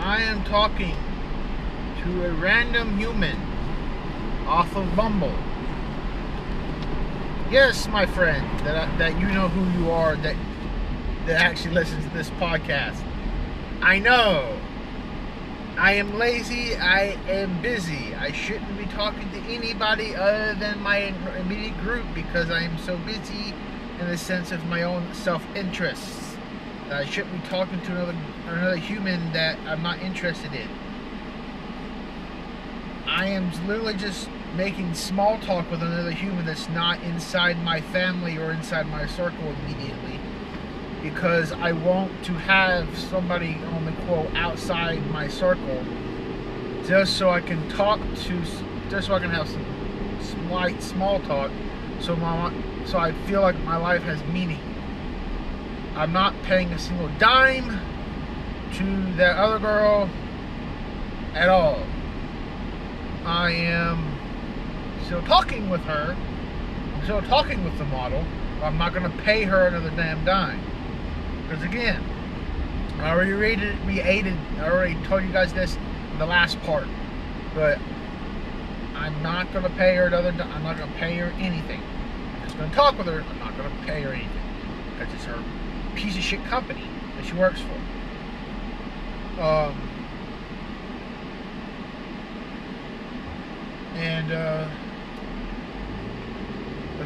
[0.00, 0.96] I am talking
[2.02, 3.36] to a random human
[4.46, 5.34] off of Bumble.
[7.50, 10.36] Yes, my friend, that that you know who you are, that
[11.26, 13.02] that actually listens to this podcast.
[13.82, 14.58] I know.
[15.78, 16.74] I am lazy.
[16.74, 18.14] I am busy.
[18.14, 22.96] I shouldn't be talking to anybody other than my immediate group because I am so
[22.98, 23.52] busy
[24.00, 26.36] in the sense of my own self-interests.
[26.90, 28.16] I shouldn't be talking to another
[28.46, 30.68] another human that I'm not interested in.
[33.06, 38.38] I am literally just making small talk with another human that's not inside my family
[38.38, 40.20] or inside my circle immediately
[41.02, 45.84] because I want to have somebody on the quote outside my circle
[46.86, 48.42] just so I can talk to
[48.88, 49.64] just so I can have some
[50.20, 51.50] slight small talk
[52.00, 52.52] so my
[52.86, 54.60] so I feel like my life has meaning.
[55.96, 57.80] I'm not paying a single dime
[58.74, 60.08] to that other girl
[61.34, 61.82] at all.
[63.24, 64.12] I am
[65.04, 66.16] still talking with her.
[66.94, 68.24] I'm still talking with the model.
[68.62, 70.60] I'm not going to pay her another damn dime.
[71.48, 72.02] Because again,
[72.98, 75.76] I already rated, we aided, I already told you guys this
[76.12, 76.88] in the last part.
[77.54, 77.78] But
[78.96, 81.80] I'm not to pay her another, I'm not to pay her anything.
[82.34, 83.22] I'm just to talk with her.
[83.22, 84.42] I'm not to pay her anything.
[84.98, 85.42] Because it's her
[85.94, 89.40] piece of shit company that she works for.
[89.40, 89.88] Um,
[93.94, 94.68] and uh,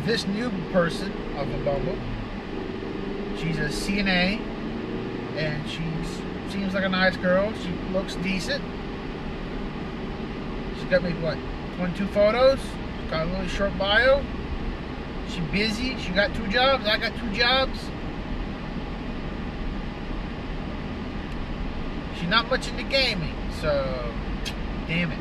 [0.04, 1.96] this new person of the Bumble,
[3.40, 4.38] she's a CNA,
[5.36, 5.82] and she
[6.50, 7.52] seems like a nice girl.
[7.62, 8.62] She looks decent.
[10.76, 11.38] She's got maybe what
[11.76, 12.58] 22 photos.
[12.60, 14.22] She's got a really short bio.
[15.28, 15.96] She's busy.
[15.98, 16.86] She got two jobs.
[16.86, 17.78] I got two jobs.
[22.18, 24.12] She's not much into gaming, so
[24.86, 25.18] damn it.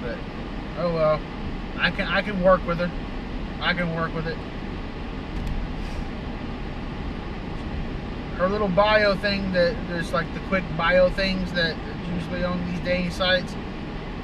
[0.00, 0.16] But
[0.78, 1.20] oh well,
[1.78, 2.90] I can I can work with her.
[3.60, 4.38] I can work with it.
[8.40, 11.76] Her little bio thing that there's like the quick bio things that
[12.14, 13.54] usually on these dating sites.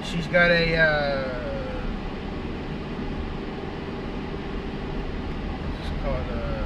[0.04, 1.46] She's got a uh,
[6.06, 6.64] uh,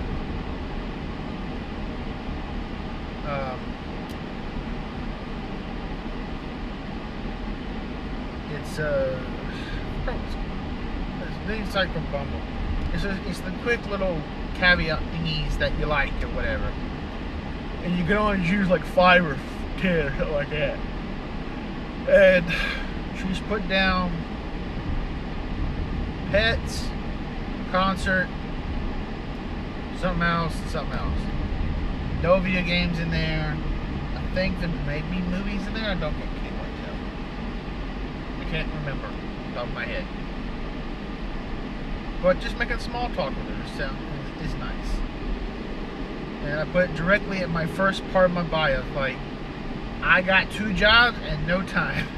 [3.27, 3.61] um,
[8.55, 9.19] it's uh,
[10.07, 12.41] it's the inside from Bumble.
[12.95, 14.23] It's a, it's the quick little
[14.55, 16.73] caveat thingies that you like or whatever,
[17.83, 19.39] and you can only use like five or
[19.79, 20.79] ten or something like that.
[22.09, 22.45] And
[23.19, 24.13] she's put down
[26.31, 26.89] pets,
[27.71, 28.29] concert,
[30.01, 31.19] something else, something else.
[32.23, 33.57] No video games in there.
[34.15, 35.91] I think there may be movies in there.
[35.91, 36.95] I don't can't quite tell.
[38.41, 39.09] I can't remember
[39.59, 40.07] off my head.
[42.23, 43.63] But just making small talk with her
[44.45, 45.10] is nice.
[46.43, 49.17] And I put it directly at my first part of my bio, like
[50.03, 52.07] I got two jobs and no time.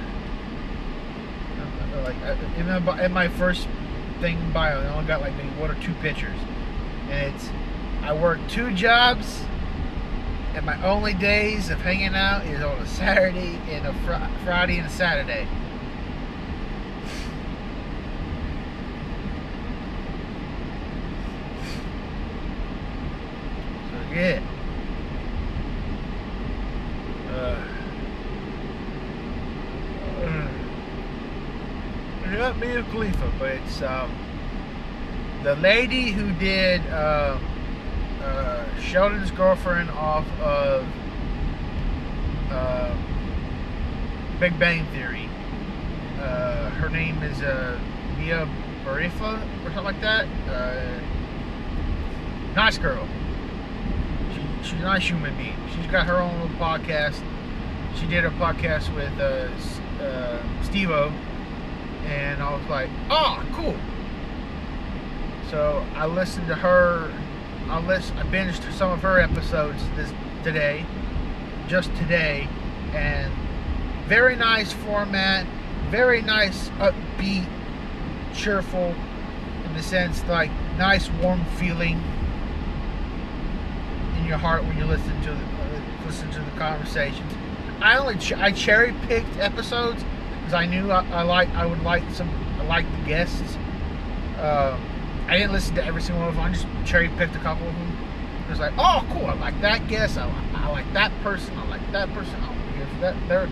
[2.05, 2.17] like
[2.57, 3.69] in my, first
[4.21, 6.39] thing bio, I only got like maybe one or two pictures,
[7.11, 7.49] and it's
[8.03, 9.43] I work two jobs,
[10.55, 14.79] and my only days of hanging out is on a Saturday and a fr- Friday
[14.79, 15.47] and a Saturday.
[23.91, 24.41] So yeah.
[32.33, 34.11] Not Mia Khalifa, but it's um,
[35.45, 36.81] the lady who did.
[36.89, 37.39] Uh,
[38.23, 40.87] uh, Sheldon's girlfriend off of
[42.51, 42.95] uh,
[44.39, 45.29] Big Bang Theory.
[46.21, 47.79] Uh, her name is uh,
[48.19, 48.49] Mia
[48.85, 50.27] Barifa or something like that.
[50.49, 51.01] Uh,
[52.55, 53.07] nice girl.
[54.63, 55.57] She, she's a nice human being.
[55.75, 57.21] She's got her own little podcast.
[57.99, 59.49] She did a podcast with uh,
[60.03, 61.13] uh, Steve-O,
[62.07, 63.77] and I was like, oh, cool.
[65.51, 67.13] So I listened to her
[67.69, 70.85] I list I binged some of her episodes this today,
[71.69, 72.49] just today,
[72.93, 73.33] and
[74.07, 75.47] very nice format,
[75.91, 77.49] very nice upbeat,
[78.35, 78.95] cheerful,
[79.65, 82.03] in the sense like nice warm feeling
[84.23, 87.33] in your heart when you listen to the, uh, listen to the conversations.
[87.81, 90.05] I only ch- I cherry picked episodes
[90.39, 93.59] because I knew I, I like I would like some I like the guests.
[94.39, 94.79] Uh,
[95.27, 96.45] I didn't listen to every single one of them.
[96.45, 97.99] I just cherry picked a couple of them.
[98.47, 99.27] It was like, oh, cool.
[99.27, 100.19] I like that guest.
[100.19, 101.57] I, I like that person.
[101.59, 102.35] I like that person.
[102.43, 103.29] I want to hear that.
[103.29, 103.49] Their,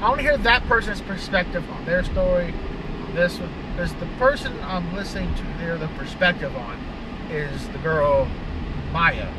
[0.00, 2.54] I want to hear that person's perspective on their story.
[3.14, 6.76] This because the person I'm listening to hear the perspective on
[7.30, 8.28] is the girl
[8.92, 9.32] Maya.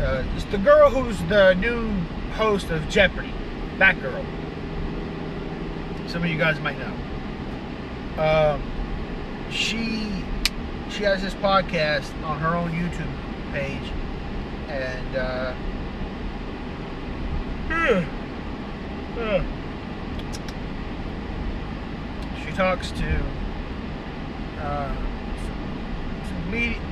[0.00, 1.88] Uh, it's the girl who's the new
[2.32, 3.32] host of Jeopardy.
[3.78, 4.24] That girl.
[6.08, 6.92] Some of you guys might know.
[8.22, 8.62] Um,
[9.50, 10.10] she
[10.90, 13.12] she has this podcast on her own YouTube
[13.52, 13.92] page,
[14.68, 15.54] and uh,
[22.44, 23.22] she talks to
[24.60, 24.94] uh,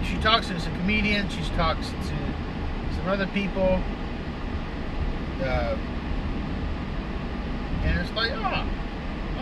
[0.05, 1.33] she talks to some comedians.
[1.33, 2.22] She talks to
[3.09, 3.83] other people,
[5.43, 5.77] uh,
[7.85, 8.69] and it's like, oh,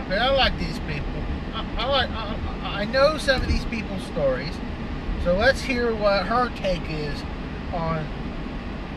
[0.02, 1.22] okay, I like these people.
[1.54, 2.10] I, I like.
[2.10, 2.36] I,
[2.82, 4.54] I know some of these people's stories,
[5.24, 7.22] so let's hear what her take is
[7.74, 8.06] on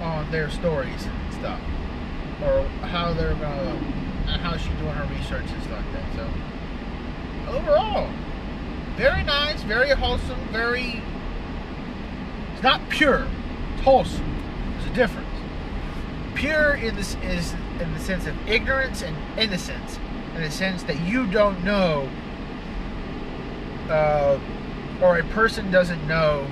[0.02, 1.60] on their stories and stuff,
[2.42, 3.76] or how they're gonna,
[4.40, 6.16] how she's doing her research and stuff like that.
[6.16, 8.10] So overall,
[8.96, 11.02] very nice, very wholesome, very.
[12.54, 13.28] It's not pure,
[13.84, 14.33] wholesome.
[14.94, 15.28] Difference.
[16.36, 19.98] Pure in this is in the sense of ignorance and innocence,
[20.36, 22.10] in the sense that you don't know
[23.90, 24.40] uh,
[25.02, 26.46] or a person doesn't know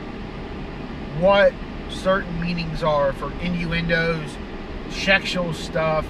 [1.19, 1.53] what
[1.89, 4.37] certain meanings are for innuendos,
[4.89, 6.05] sexual stuff,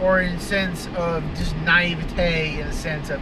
[0.00, 3.20] or in sense of just naivete, in the sense of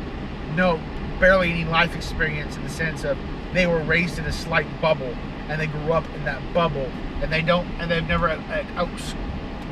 [0.55, 0.81] no,
[1.21, 3.19] barely any life experience, in the sense of
[3.53, 5.15] they were raised in a slight bubble
[5.49, 6.91] and they grew up in that bubble
[7.25, 8.89] and they don't and they've never uh, out,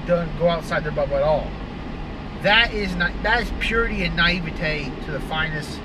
[0.06, 1.50] done go outside their bubble at all.
[2.40, 5.78] That is not that is purity and naivete to the finest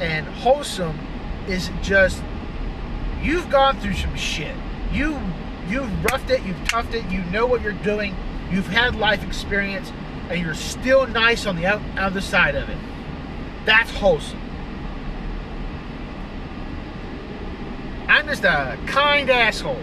[0.00, 0.98] and wholesome
[1.46, 2.22] is just
[3.20, 4.56] you've gone through some shit.
[4.90, 5.20] You
[5.68, 8.16] you've roughed it, you've toughed it, you know what you're doing,
[8.50, 9.92] you've had life experience,
[10.30, 12.78] and you're still nice on the other side of it.
[13.66, 14.40] That's wholesome.
[18.08, 19.78] I'm just a kind asshole.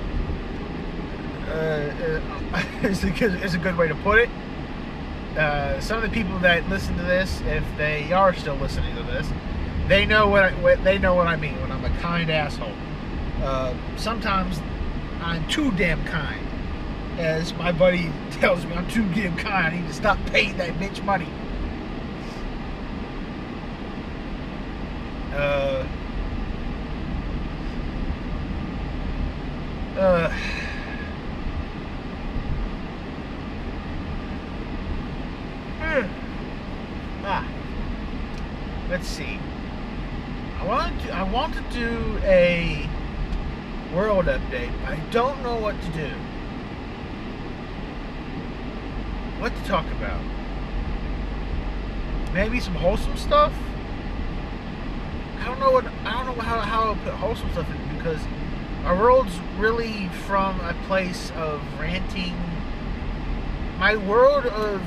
[1.50, 2.22] Uh,
[2.54, 4.30] uh, is, a good, is a good way to put it.
[5.38, 9.04] Uh, some of the people that listen to this, if they are still listening to
[9.04, 9.28] this,
[9.88, 12.74] they know what, I, what they know what I mean when I'm a kind asshole.
[13.42, 14.60] Uh, sometimes
[15.22, 16.46] I'm too damn kind.
[17.18, 19.76] As my buddy tells me, I'm too damn kind.
[19.76, 21.28] I need to stop paying that bitch money.
[25.34, 25.88] Uh,
[29.98, 30.30] uh,
[35.80, 36.06] hmm.
[37.26, 37.48] ah,
[38.90, 39.40] let's see.
[40.60, 41.12] I want to.
[41.12, 42.88] I want to do a
[43.94, 44.74] world update.
[44.86, 46.12] I don't know what to do.
[49.40, 50.22] What to talk about?
[52.34, 53.54] Maybe some wholesome stuff.
[55.40, 55.86] I don't know what.
[56.06, 58.22] I don't know how how to put wholesome stuff in because
[58.86, 62.36] our world's really from a place of ranting.
[63.80, 64.82] My world of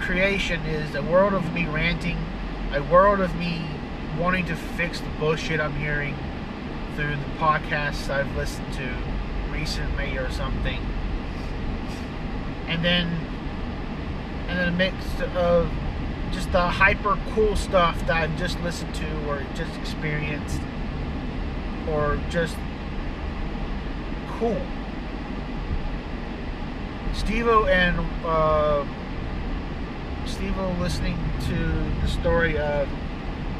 [0.00, 2.18] creation is a world of me ranting,
[2.72, 3.66] a world of me
[4.18, 6.16] wanting to fix the bullshit I'm hearing
[6.96, 8.88] through the podcasts I've listened to
[9.50, 10.80] recently or something.
[12.68, 13.08] And then
[14.48, 14.94] and then a mix
[15.36, 15.70] of
[16.30, 20.60] just the hyper cool stuff that I've just listened to or just experienced
[21.88, 22.56] or just
[24.38, 24.60] cool.
[27.14, 28.84] Steve-O and uh,
[30.26, 31.56] Steve-O listening to
[32.00, 32.88] the story of,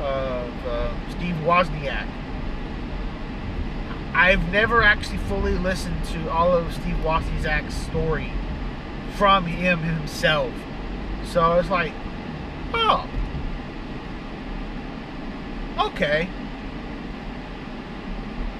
[0.01, 2.09] of uh, Steve Wozniak.
[4.14, 8.30] I've never actually fully listened to all of Steve Wozniak's story
[9.16, 10.52] from him himself.
[11.24, 11.93] So it's like,
[12.74, 13.09] oh,
[15.78, 16.28] okay.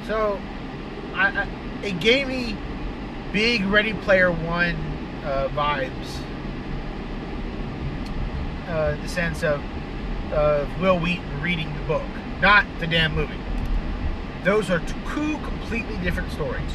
[0.07, 0.41] So
[1.15, 1.49] I, I
[1.83, 2.57] it gave me
[3.33, 4.77] big Ready Player One
[5.25, 6.23] uh, vibes.
[8.69, 9.63] Uh, the sense of
[10.33, 12.03] uh, Wil Wheaton reading the book,
[12.41, 13.39] not the damn movie.
[14.45, 16.71] Those are two completely different stories.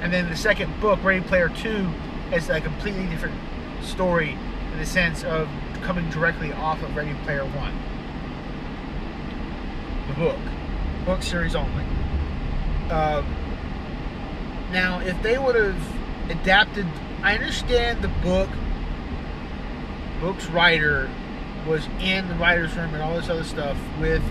[0.00, 1.90] And then the second book, Ready Player Two,
[2.32, 3.34] is a completely different
[3.82, 4.38] story
[4.72, 5.48] in the sense of
[5.82, 7.74] coming directly off of Ready Player One.
[10.08, 10.38] The book,
[11.04, 11.84] book series only.
[12.90, 13.26] Um,
[14.72, 16.86] now, if they would have adapted,
[17.22, 18.48] I understand the book,
[20.24, 21.10] book's writer
[21.66, 24.22] was in the writer's room and all this other stuff with,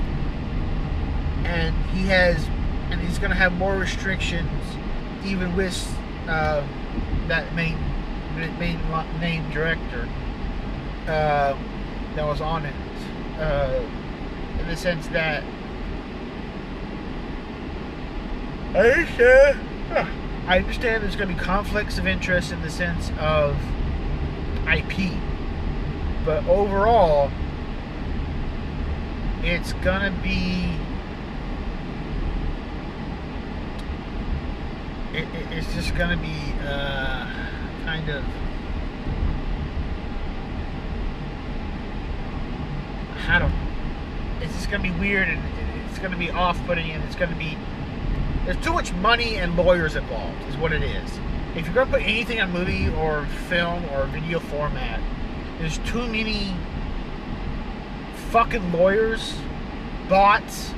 [1.46, 2.44] and he has,
[2.90, 4.50] and he's going to have more restrictions
[5.24, 5.96] even with
[6.28, 6.66] uh,
[7.28, 7.78] that main
[8.58, 8.80] main
[9.20, 10.10] name director
[11.04, 11.56] uh,
[12.16, 12.74] that was on it,
[13.38, 13.80] uh,
[14.62, 15.44] in the sense that
[18.74, 19.60] I understand,
[20.48, 23.56] I understand there's going to be conflicts of interest in the sense of
[24.68, 25.14] IP,
[26.26, 27.30] but overall,
[29.44, 30.78] it's going to be.
[35.14, 37.32] It, it, it's just going to be uh,
[37.86, 38.24] kind of
[43.28, 43.54] I don't.
[44.42, 45.42] It's just gonna be weird and
[45.90, 47.58] it's gonna be off-putting and it's gonna be.
[48.46, 51.10] There's too much money and lawyers involved, is what it is.
[51.56, 55.00] If you're gonna put anything on movie or film or video format,
[55.64, 56.54] there's too many
[58.32, 59.34] fucking lawyers,
[60.10, 60.74] bots,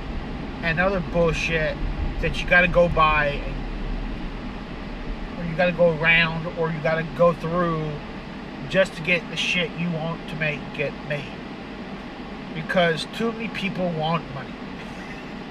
[0.62, 1.76] and other bullshit
[2.22, 3.42] that you gotta go by
[5.40, 7.90] or you gotta go around or you gotta go through
[8.70, 11.34] just to get the shit you want to make get made
[12.54, 14.54] because too many people want money.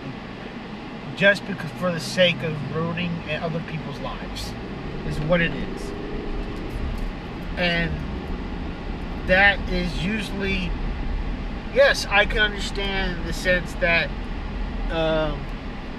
[1.16, 4.52] Just because for the sake of ruining other people's lives
[5.06, 5.92] is what it is.
[7.56, 7.92] And
[9.26, 10.70] that is usually
[11.74, 14.10] yes, I can understand the sense that
[14.90, 15.44] um,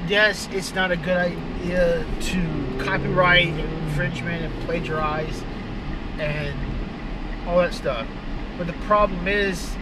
[0.07, 5.43] yes, it's not a good idea to copyright infringement and plagiarize
[6.19, 6.57] and
[7.47, 8.07] all that stuff.
[8.57, 9.75] But the problem is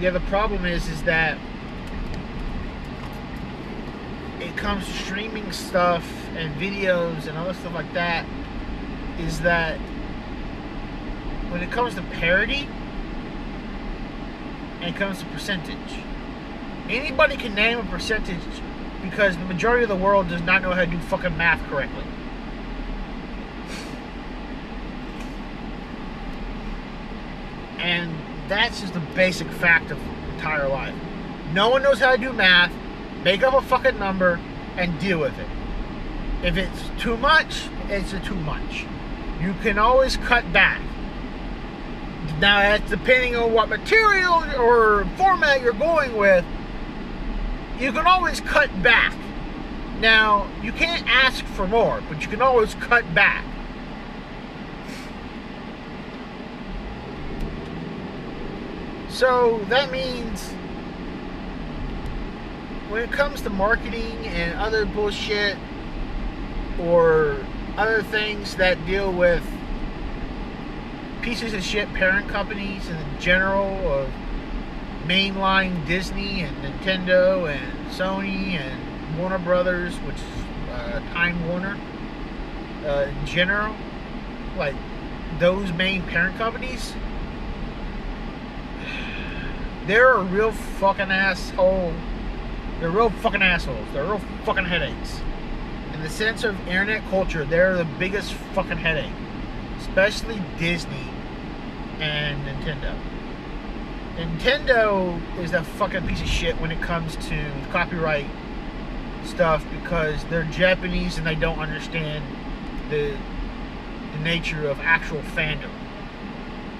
[0.00, 1.38] yeah, the problem is, is that
[4.40, 6.04] it comes to streaming stuff
[6.36, 8.26] and videos and other stuff like that.
[9.18, 9.78] Is that
[11.50, 12.68] when it comes to parody
[14.80, 15.76] and it comes to percentage,
[16.88, 18.40] anybody can name a percentage
[19.02, 22.04] because the majority of the world does not know how to do fucking math correctly.
[27.78, 28.12] And
[28.48, 29.98] that's just the basic fact of
[30.34, 30.94] entire life.
[31.52, 32.72] No one knows how to do math.
[33.22, 34.40] Make up a fucking number
[34.76, 35.46] and deal with it.
[36.42, 38.86] If it's too much, it's too much.
[39.40, 40.80] You can always cut back.
[42.40, 46.44] Now, that's depending on what material or format you're going with,
[47.78, 49.14] you can always cut back.
[50.00, 53.44] Now, you can't ask for more, but you can always cut back.
[59.08, 60.50] So that means
[62.90, 65.56] when it comes to marketing and other bullshit
[66.78, 67.38] or
[67.78, 69.42] other things that deal with
[71.26, 74.08] pieces of shit parent companies in general of
[75.08, 81.76] mainline Disney and Nintendo and Sony and Warner Brothers, which is uh, Time Warner
[82.84, 83.74] uh, in general,
[84.56, 84.76] like
[85.40, 86.94] those main parent companies,
[89.88, 91.92] they're a real fucking asshole.
[92.78, 93.88] They're real fucking assholes.
[93.92, 95.20] They're real fucking headaches.
[95.92, 99.10] In the sense of internet culture, they're the biggest fucking headache.
[99.80, 101.15] Especially Disney
[102.00, 102.98] and Nintendo.
[104.16, 108.26] Nintendo is a fucking piece of shit when it comes to copyright
[109.24, 112.24] stuff because they're Japanese and they don't understand
[112.90, 113.16] the
[114.12, 115.70] the nature of actual fandom.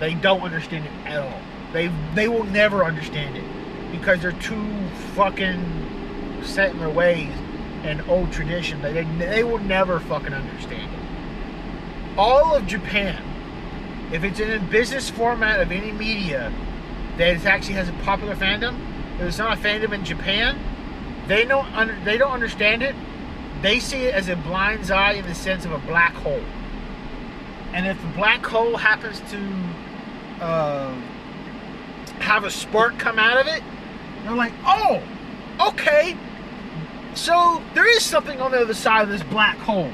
[0.01, 1.40] They don't understand it at all.
[1.72, 3.44] They they will never understand it
[3.93, 7.32] because they're too fucking set in their ways
[7.82, 8.82] and old tradition.
[8.82, 12.18] They, they, they will never fucking understand it.
[12.18, 13.22] All of Japan,
[14.12, 16.53] if it's in a business format of any media
[17.19, 18.78] that actually has a popular fandom,
[19.16, 20.59] if it's not a fandom in Japan,
[21.27, 22.95] they don't they don't understand it.
[23.62, 26.43] They see it as a blind's eye in the sense of a black hole.
[27.73, 30.95] And if the black hole happens to uh,
[32.20, 33.62] have a spark come out of it,
[34.23, 35.03] they're like, oh,
[35.69, 36.16] okay.
[37.15, 39.91] So there is something on the other side of this black hole.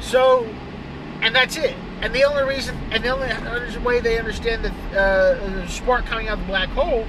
[0.00, 0.44] So,
[1.20, 1.74] and that's it.
[2.04, 6.28] And the only reason, and the only way they understand that uh, the spark coming
[6.28, 7.06] out of the black hole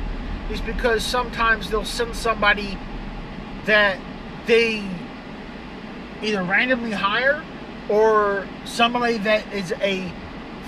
[0.50, 2.78] is because sometimes they'll send somebody
[3.66, 4.00] that
[4.46, 4.88] they
[6.22, 7.44] either randomly hire
[7.90, 10.10] or somebody that is a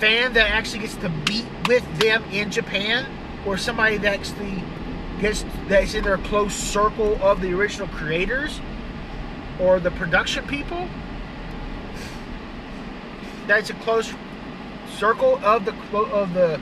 [0.01, 3.05] fan that actually gets to meet with them in Japan
[3.45, 4.61] or somebody that actually
[5.21, 8.59] gets that's in their close circle of the original creators
[9.61, 10.89] or the production people
[13.47, 14.13] that's a close
[14.97, 16.59] circle of the of the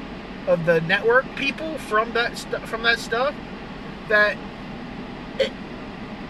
[0.48, 3.34] of the network people from that st- from that stuff
[4.10, 4.38] that
[5.40, 5.52] it,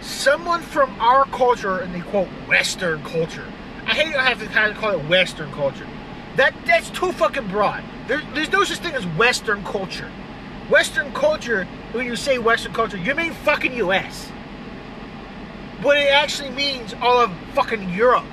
[0.02, 3.46] someone from our culture and the quote western culture.
[3.86, 5.88] I hate i have to kind of call it western culture.
[6.36, 7.84] That that's too fucking broad.
[8.08, 10.10] There, there's no such thing as western culture.
[10.70, 14.32] Western culture when you say western culture you mean fucking us
[15.82, 18.26] but it actually means all of fucking europe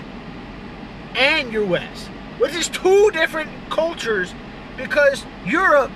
[1.15, 2.09] and us
[2.43, 4.35] which is two different cultures
[4.77, 5.93] because Europe,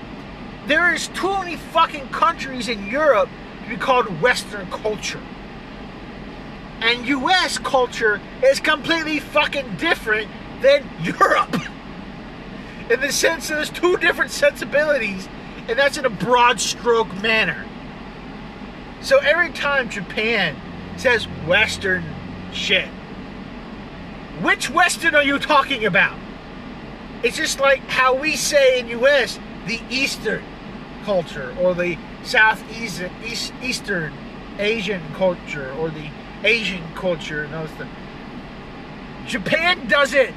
[0.68, 3.28] there is too many fucking countries in Europe
[3.64, 5.20] to be called Western culture.
[6.82, 10.31] And US culture is completely fucking different
[10.62, 11.60] than Europe.
[12.90, 15.28] In the sense that there's two different sensibilities,
[15.66, 17.66] and that's in a broad stroke manner.
[19.01, 20.55] So every time Japan
[20.97, 22.05] says Western
[22.52, 22.89] shit,
[24.43, 26.16] which Western are you talking about?
[27.22, 29.38] It's just like how we say in U.S.
[29.66, 30.44] the Eastern
[31.05, 34.12] culture or the Southeast East, Eastern
[34.59, 36.09] Asian culture or the
[36.44, 37.90] Asian culture and those things.
[39.26, 40.34] Japan does it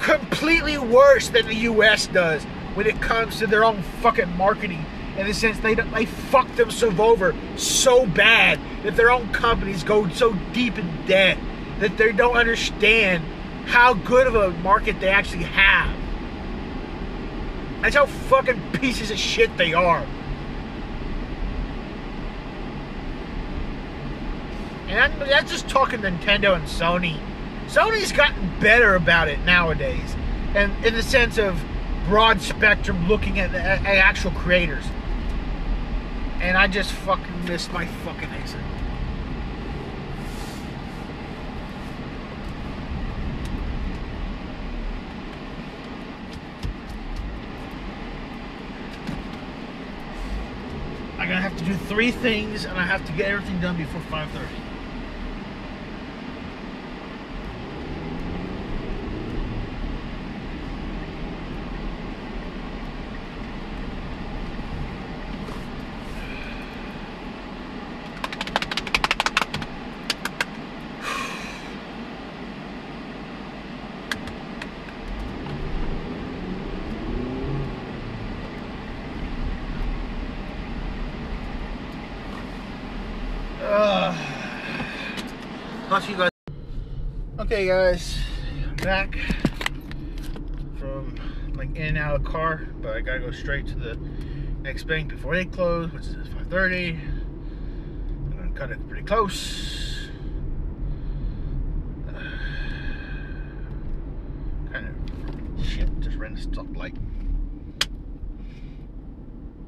[0.00, 2.06] completely worse than the U.S.
[2.08, 2.42] does
[2.74, 4.84] when it comes to their own fucking marketing.
[5.16, 10.08] In the sense they they fuck themselves over so bad that their own companies go
[10.08, 11.38] so deep in debt
[11.78, 13.22] that they don't understand
[13.66, 16.03] how good of a market they actually have.
[17.84, 20.06] That's how fucking pieces of shit they are.
[24.88, 27.20] And that's just talking Nintendo and Sony.
[27.66, 30.16] Sony's gotten better about it nowadays,
[30.54, 31.62] and in the sense of
[32.08, 34.86] broad spectrum, looking at actual creators.
[36.40, 38.60] And I just fucking missed my fucking exit.
[51.16, 54.00] I'm gonna have to do three things, and I have to get everything done before
[54.02, 54.48] 5:30.
[83.66, 84.14] Uh,
[85.88, 86.30] talk to you guys.
[87.54, 88.18] Okay, guys,
[88.82, 89.16] back
[90.76, 91.14] from
[91.54, 93.96] like in and out of the car, but I gotta go straight to the
[94.62, 96.98] next bank before they close, which is 5:30.
[96.98, 100.08] I'm gonna cut it pretty close.
[104.72, 106.96] kind of shit, just ran a stoplight.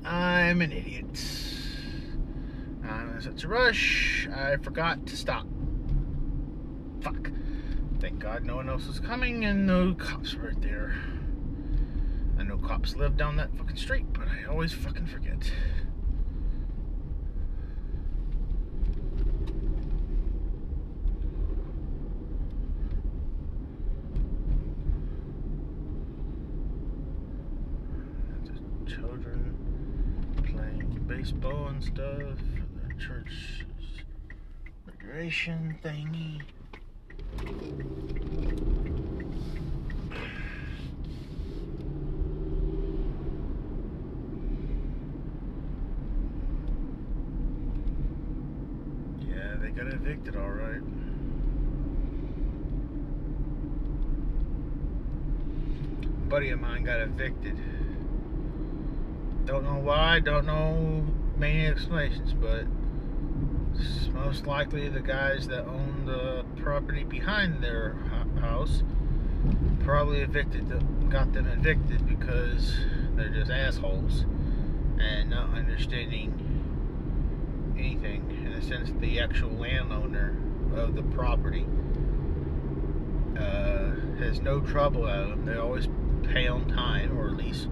[0.05, 1.25] I'm an idiot.
[2.83, 5.47] I'm in such a rush, I forgot to stop.
[7.01, 7.31] Fuck.
[8.07, 10.95] Thank God no one else was coming and no cops were right there.
[12.39, 15.51] I know cops live down that fucking street, but I always fucking forget.
[28.87, 29.57] Children
[30.45, 32.39] playing baseball and stuff.
[32.87, 33.67] The church
[34.87, 36.43] recreation thingy.
[49.21, 50.83] Yeah, they got evicted all right.
[56.29, 57.57] buddy of mine got evicted.
[59.47, 61.07] Don't know why, don't know
[61.39, 62.67] many explanations, but
[64.13, 67.95] most likely the guys that own the property behind their
[68.41, 68.83] house
[69.85, 72.75] probably evicted them, got them evicted because
[73.15, 74.25] they're just assholes
[74.99, 76.33] and not understanding
[77.79, 80.37] anything in the sense the actual landowner
[80.75, 81.65] of the property
[83.39, 85.45] uh, has no trouble at them.
[85.45, 85.87] They always
[86.25, 87.69] pay on time, or at least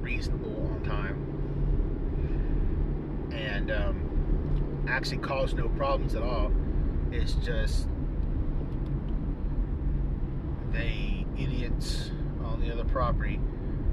[0.00, 1.18] reasonable on time,
[3.30, 6.50] and um, actually cause no problems at all.
[7.10, 7.88] It's just
[10.72, 12.10] they idiots
[12.44, 13.40] on the other property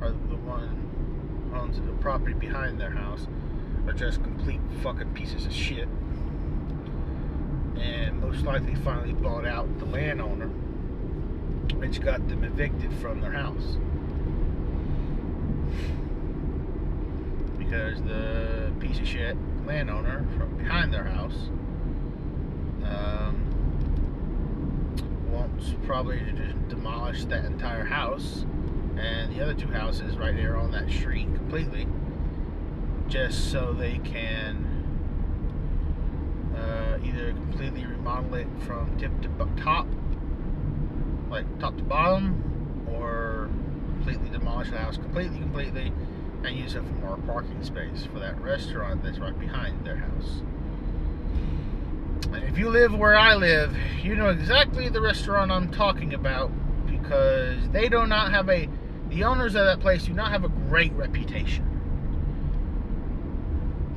[0.02, 3.28] are the one owns the property behind their house
[3.88, 5.88] are just complete fucking pieces of shit.
[7.78, 10.48] And most likely finally bought out the landowner,
[11.78, 13.78] which got them evicted from their house.
[17.70, 21.50] because the piece of shit landowner from behind their house
[22.84, 23.36] um,
[25.30, 28.46] wants probably to demolish that entire house
[28.98, 31.88] and the other two houses right there on that street completely
[33.08, 34.66] just so they can
[36.56, 39.30] uh, either completely remodel it from tip to
[39.62, 39.88] top
[41.30, 43.50] like top to bottom or
[43.96, 45.92] completely demolish the house completely completely
[46.44, 50.42] and use it for more parking space for that restaurant that's right behind their house.
[52.32, 56.52] And if you live where I live, you know exactly the restaurant I'm talking about
[57.10, 58.70] because they do not have a,
[59.10, 61.66] the owners of that place do not have a great reputation.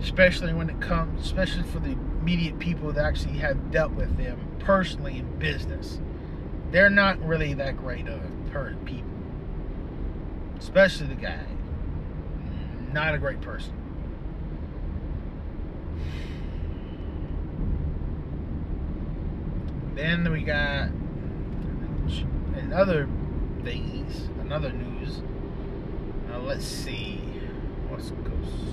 [0.01, 4.57] Especially when it comes, especially for the immediate people that actually have dealt with them
[4.61, 6.01] personally in business.
[6.71, 9.11] They're not really that great of a people.
[10.59, 11.45] Especially the guy
[12.93, 13.73] not a great person.
[19.95, 20.91] Then we got
[22.55, 23.09] another
[23.65, 25.23] things, another news.
[26.29, 27.17] Now let's see
[27.89, 28.73] what's goes.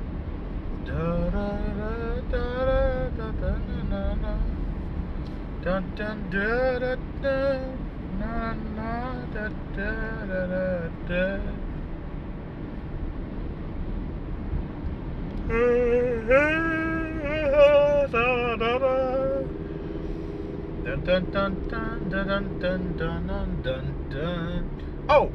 [25.09, 25.31] Oh,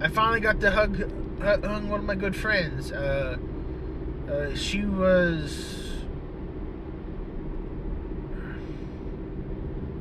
[0.00, 2.92] I finally got to hug, hug one of my good friends.
[2.92, 3.36] Uh,
[4.30, 5.90] uh, she was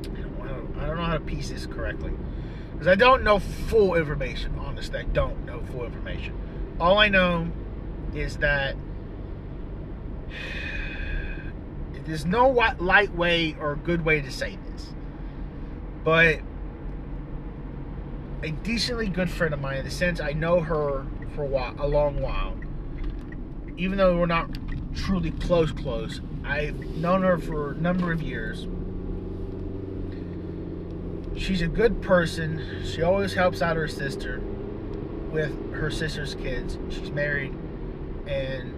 [0.04, 2.14] I don't, know, I don't know how to piece this correctly
[2.74, 4.58] because I don't know full information.
[4.60, 6.36] Honestly, I don't know full information.
[6.80, 7.52] All I know
[8.14, 8.76] is that
[12.06, 14.94] there's no light way or good way to say this,
[16.04, 16.40] but
[18.44, 21.06] a decently good friend of mine in the sense I know her
[21.36, 22.56] for a while, a long while.
[23.78, 24.50] Even though we're not
[24.96, 28.68] truly close, close, I've known her for a number of years.
[31.38, 32.84] She's a good person.
[32.86, 34.40] She always helps out her sister
[35.32, 36.78] with her sister's kids.
[36.90, 37.56] She's married,
[38.28, 38.74] and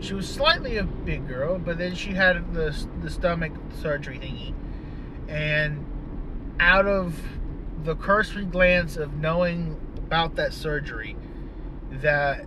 [0.00, 4.54] she was slightly a big girl, but then she had the the stomach surgery thingy,
[5.28, 5.84] and
[6.60, 7.20] out of
[7.84, 11.16] the cursory glance of knowing about that surgery,
[11.90, 12.44] that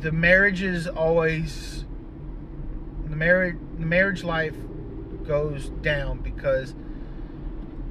[0.00, 1.84] the marriage is always
[3.08, 4.56] the marriage the marriage life
[5.26, 6.74] goes down because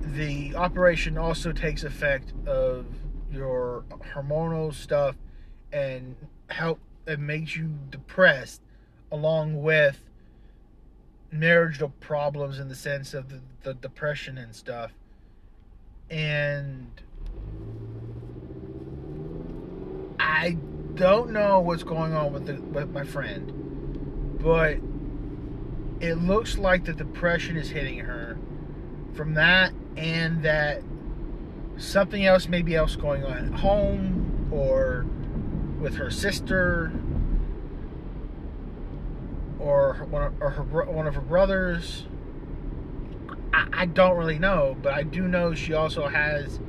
[0.01, 2.85] the operation also takes effect of
[3.31, 3.83] your
[4.13, 5.15] hormonal stuff
[5.71, 6.15] and
[6.47, 8.61] help it makes you depressed
[9.11, 9.99] along with
[11.31, 14.91] marital problems in the sense of the, the depression and stuff.
[16.09, 16.89] And
[20.19, 20.57] I
[20.99, 24.79] don't know what's going on with the, with my friend, but
[26.05, 28.37] it looks like the depression is hitting her.
[29.13, 30.81] From that, and that
[31.77, 35.05] something else maybe else going on at home or
[35.79, 36.91] with her sister
[39.57, 42.05] or one of, or her, one of her brothers.
[43.53, 46.59] I, I don't really know, but I do know she also has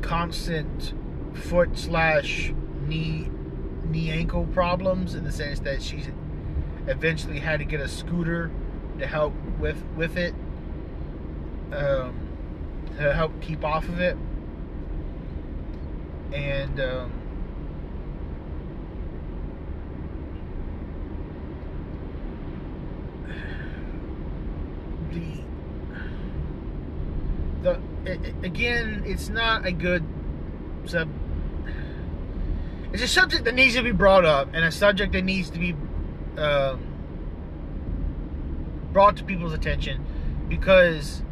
[0.00, 0.94] constant
[1.34, 2.52] foot slash
[2.88, 3.28] knee
[3.84, 6.04] knee ankle problems in the sense that she
[6.86, 8.50] eventually had to get a scooter
[8.98, 10.34] to help with with it
[11.72, 12.28] um,
[12.96, 14.16] to help keep off of it
[16.32, 17.12] and um,
[25.10, 25.42] the
[27.62, 30.04] the it, again, it's not a good
[30.86, 31.08] sub.
[32.92, 35.58] It's a subject that needs to be brought up, and a subject that needs to
[35.58, 35.74] be
[36.38, 36.80] um,
[38.92, 40.04] brought to people's attention
[40.48, 41.22] because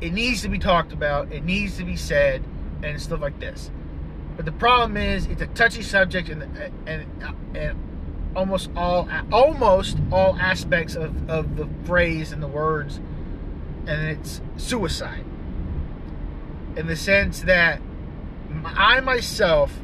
[0.00, 2.42] it needs to be talked about, it needs to be said,
[2.82, 3.70] and stuff like this.
[4.36, 6.42] But the problem is, it's a touchy subject, and
[6.86, 7.06] and
[7.54, 12.96] and almost all almost all aspects of, of the phrase and the words,
[13.86, 15.24] and it's suicide
[16.76, 17.80] in the sense that
[18.64, 19.78] I myself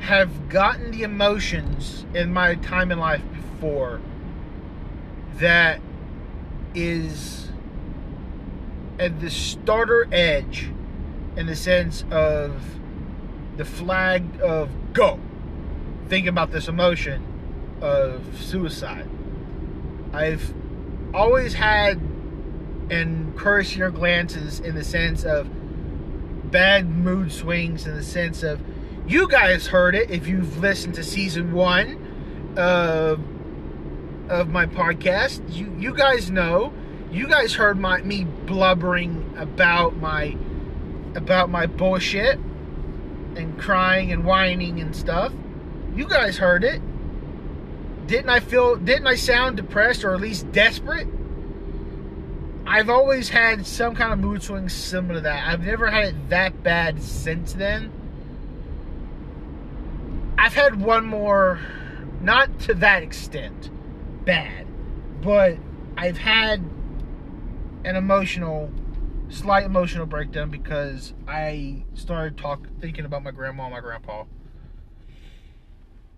[0.00, 4.00] have gotten the emotions in my time in life before
[5.36, 5.80] that
[6.74, 7.50] is
[8.98, 10.70] at the starter edge
[11.36, 12.62] in the sense of
[13.56, 15.18] the flag of go.
[16.08, 17.26] Think about this emotion
[17.80, 19.08] of suicide.
[20.12, 20.54] I've
[21.12, 22.00] always had
[23.36, 25.48] cursory glances in the sense of
[26.50, 28.60] bad mood swings in the sense of
[29.06, 33.20] you guys heard it if you've listened to season one of
[34.28, 35.54] of my podcast.
[35.54, 36.72] You you guys know.
[37.10, 40.36] You guys heard my me blubbering about my
[41.14, 42.38] about my bullshit
[43.36, 45.32] and crying and whining and stuff.
[45.94, 46.80] You guys heard it.
[48.06, 51.08] Didn't i feel didn't i sound depressed or at least desperate?
[52.66, 55.46] I've always had some kind of mood swings similar to that.
[55.46, 57.92] I've never had it that bad since then.
[60.44, 61.58] I've had one more,
[62.20, 63.70] not to that extent,
[64.26, 64.66] bad,
[65.22, 65.56] but
[65.96, 66.60] I've had
[67.86, 68.70] an emotional,
[69.30, 74.24] slight emotional breakdown because I started talk thinking about my grandma and my grandpa.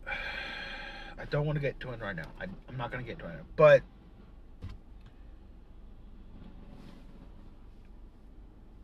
[0.09, 2.33] I don't want to get to it right now.
[2.41, 3.83] I, am not going to get to it, but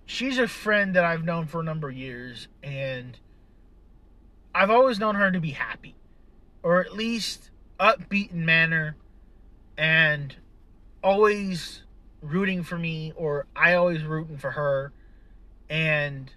[0.06, 3.18] she's a friend that I've known for a number of years, and
[4.54, 5.94] I've always known her to be happy,
[6.62, 7.50] or at least
[7.80, 8.96] upbeat in manner,
[9.76, 10.34] and
[11.02, 11.82] always
[12.20, 14.92] rooting for me, or I always rooting for her,
[15.68, 16.32] and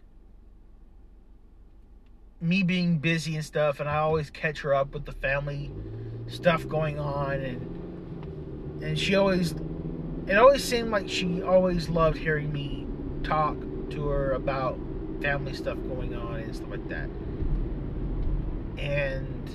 [2.42, 5.72] me being busy and stuff, and I always catch her up with the family
[6.28, 7.76] stuff going on, and
[8.84, 9.54] and she always,
[10.28, 12.86] it always seemed like she always loved hearing me
[13.24, 13.58] talk
[13.90, 14.78] to her about
[15.22, 17.10] family stuff going on and stuff like that.
[18.78, 19.50] And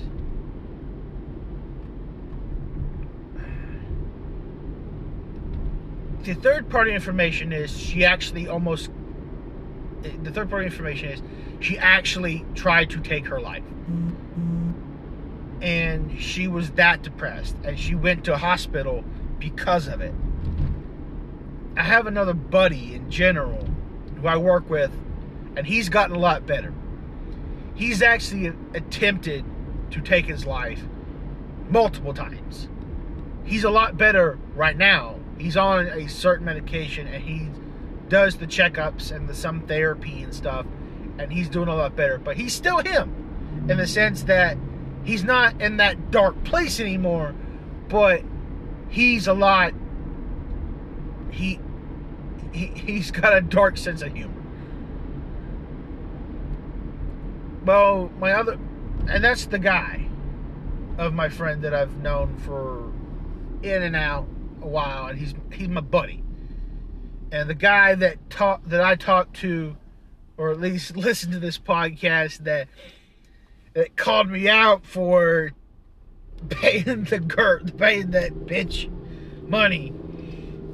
[6.23, 8.89] the third party information is she actually almost
[10.23, 11.21] the third party information is
[11.59, 13.63] she actually tried to take her life.
[15.61, 19.03] and she was that depressed and she went to hospital
[19.37, 20.13] because of it.
[21.77, 23.67] I have another buddy in general
[24.19, 24.91] who I work with,
[25.55, 26.73] and he's gotten a lot better.
[27.75, 29.45] He's actually attempted
[29.91, 30.83] to take his life
[31.69, 32.67] multiple times.
[33.43, 35.19] He's a lot better right now.
[35.37, 37.49] He's on a certain medication and he
[38.07, 40.65] does the checkups and the some therapy and stuff,
[41.17, 42.17] and he's doing a lot better.
[42.17, 44.57] But he's still him in the sense that
[45.03, 47.33] he's not in that dark place anymore,
[47.87, 48.21] but
[48.89, 49.73] he's a lot
[51.31, 51.59] he
[52.51, 54.40] he he's got a dark sense of humor.
[57.65, 58.57] Well, my other
[59.07, 60.07] and that's the guy
[60.97, 62.91] of my friend that I've known for
[63.63, 64.27] in and out
[64.61, 66.23] a while and he's he's my buddy.
[67.31, 69.77] And the guy that talk that I talked to
[70.37, 72.67] or at least listened to this podcast that
[73.73, 75.51] that called me out for
[76.49, 78.89] paying the girl, paying that bitch
[79.47, 79.89] money,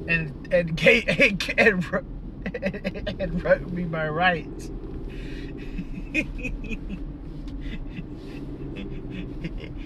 [0.08, 0.80] and and
[1.58, 1.84] and,
[2.54, 4.70] and, and wrote me my rights.
[6.12, 6.78] He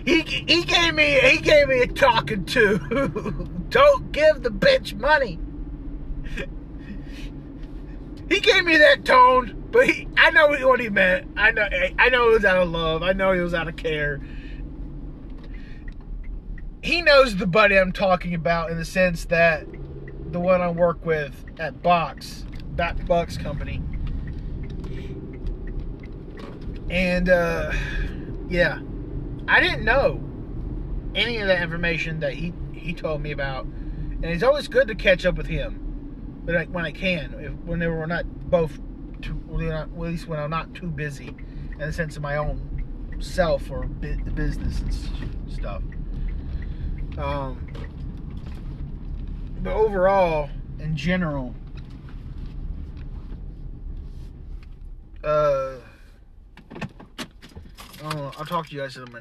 [0.04, 2.78] he gave me he gave me a talking to.
[3.68, 5.38] Don't give the bitch money.
[8.28, 11.28] He gave me that tone, but he, I know what he meant.
[11.36, 11.68] I know
[11.98, 13.02] I know it was out of love.
[13.02, 14.20] I know he was out of care.
[16.82, 19.66] He knows the buddy I'm talking about in the sense that
[20.32, 22.44] the one I work with at Box,
[22.74, 23.82] Back Box Company.
[26.92, 27.72] And uh
[28.48, 28.80] yeah.
[29.48, 30.22] I didn't know
[31.14, 33.64] any of the information that he he told me about.
[33.64, 36.42] And it's always good to catch up with him.
[36.44, 38.78] But like when I can, if, whenever we're not both
[39.22, 39.40] too,
[39.72, 41.34] at least when I'm not too busy
[41.72, 45.82] in the sense of my own self or business and stuff.
[47.16, 47.66] Um,
[49.62, 51.54] but overall, in general,
[55.22, 55.76] uh,
[58.04, 59.20] I'll talk to you guys in a minute.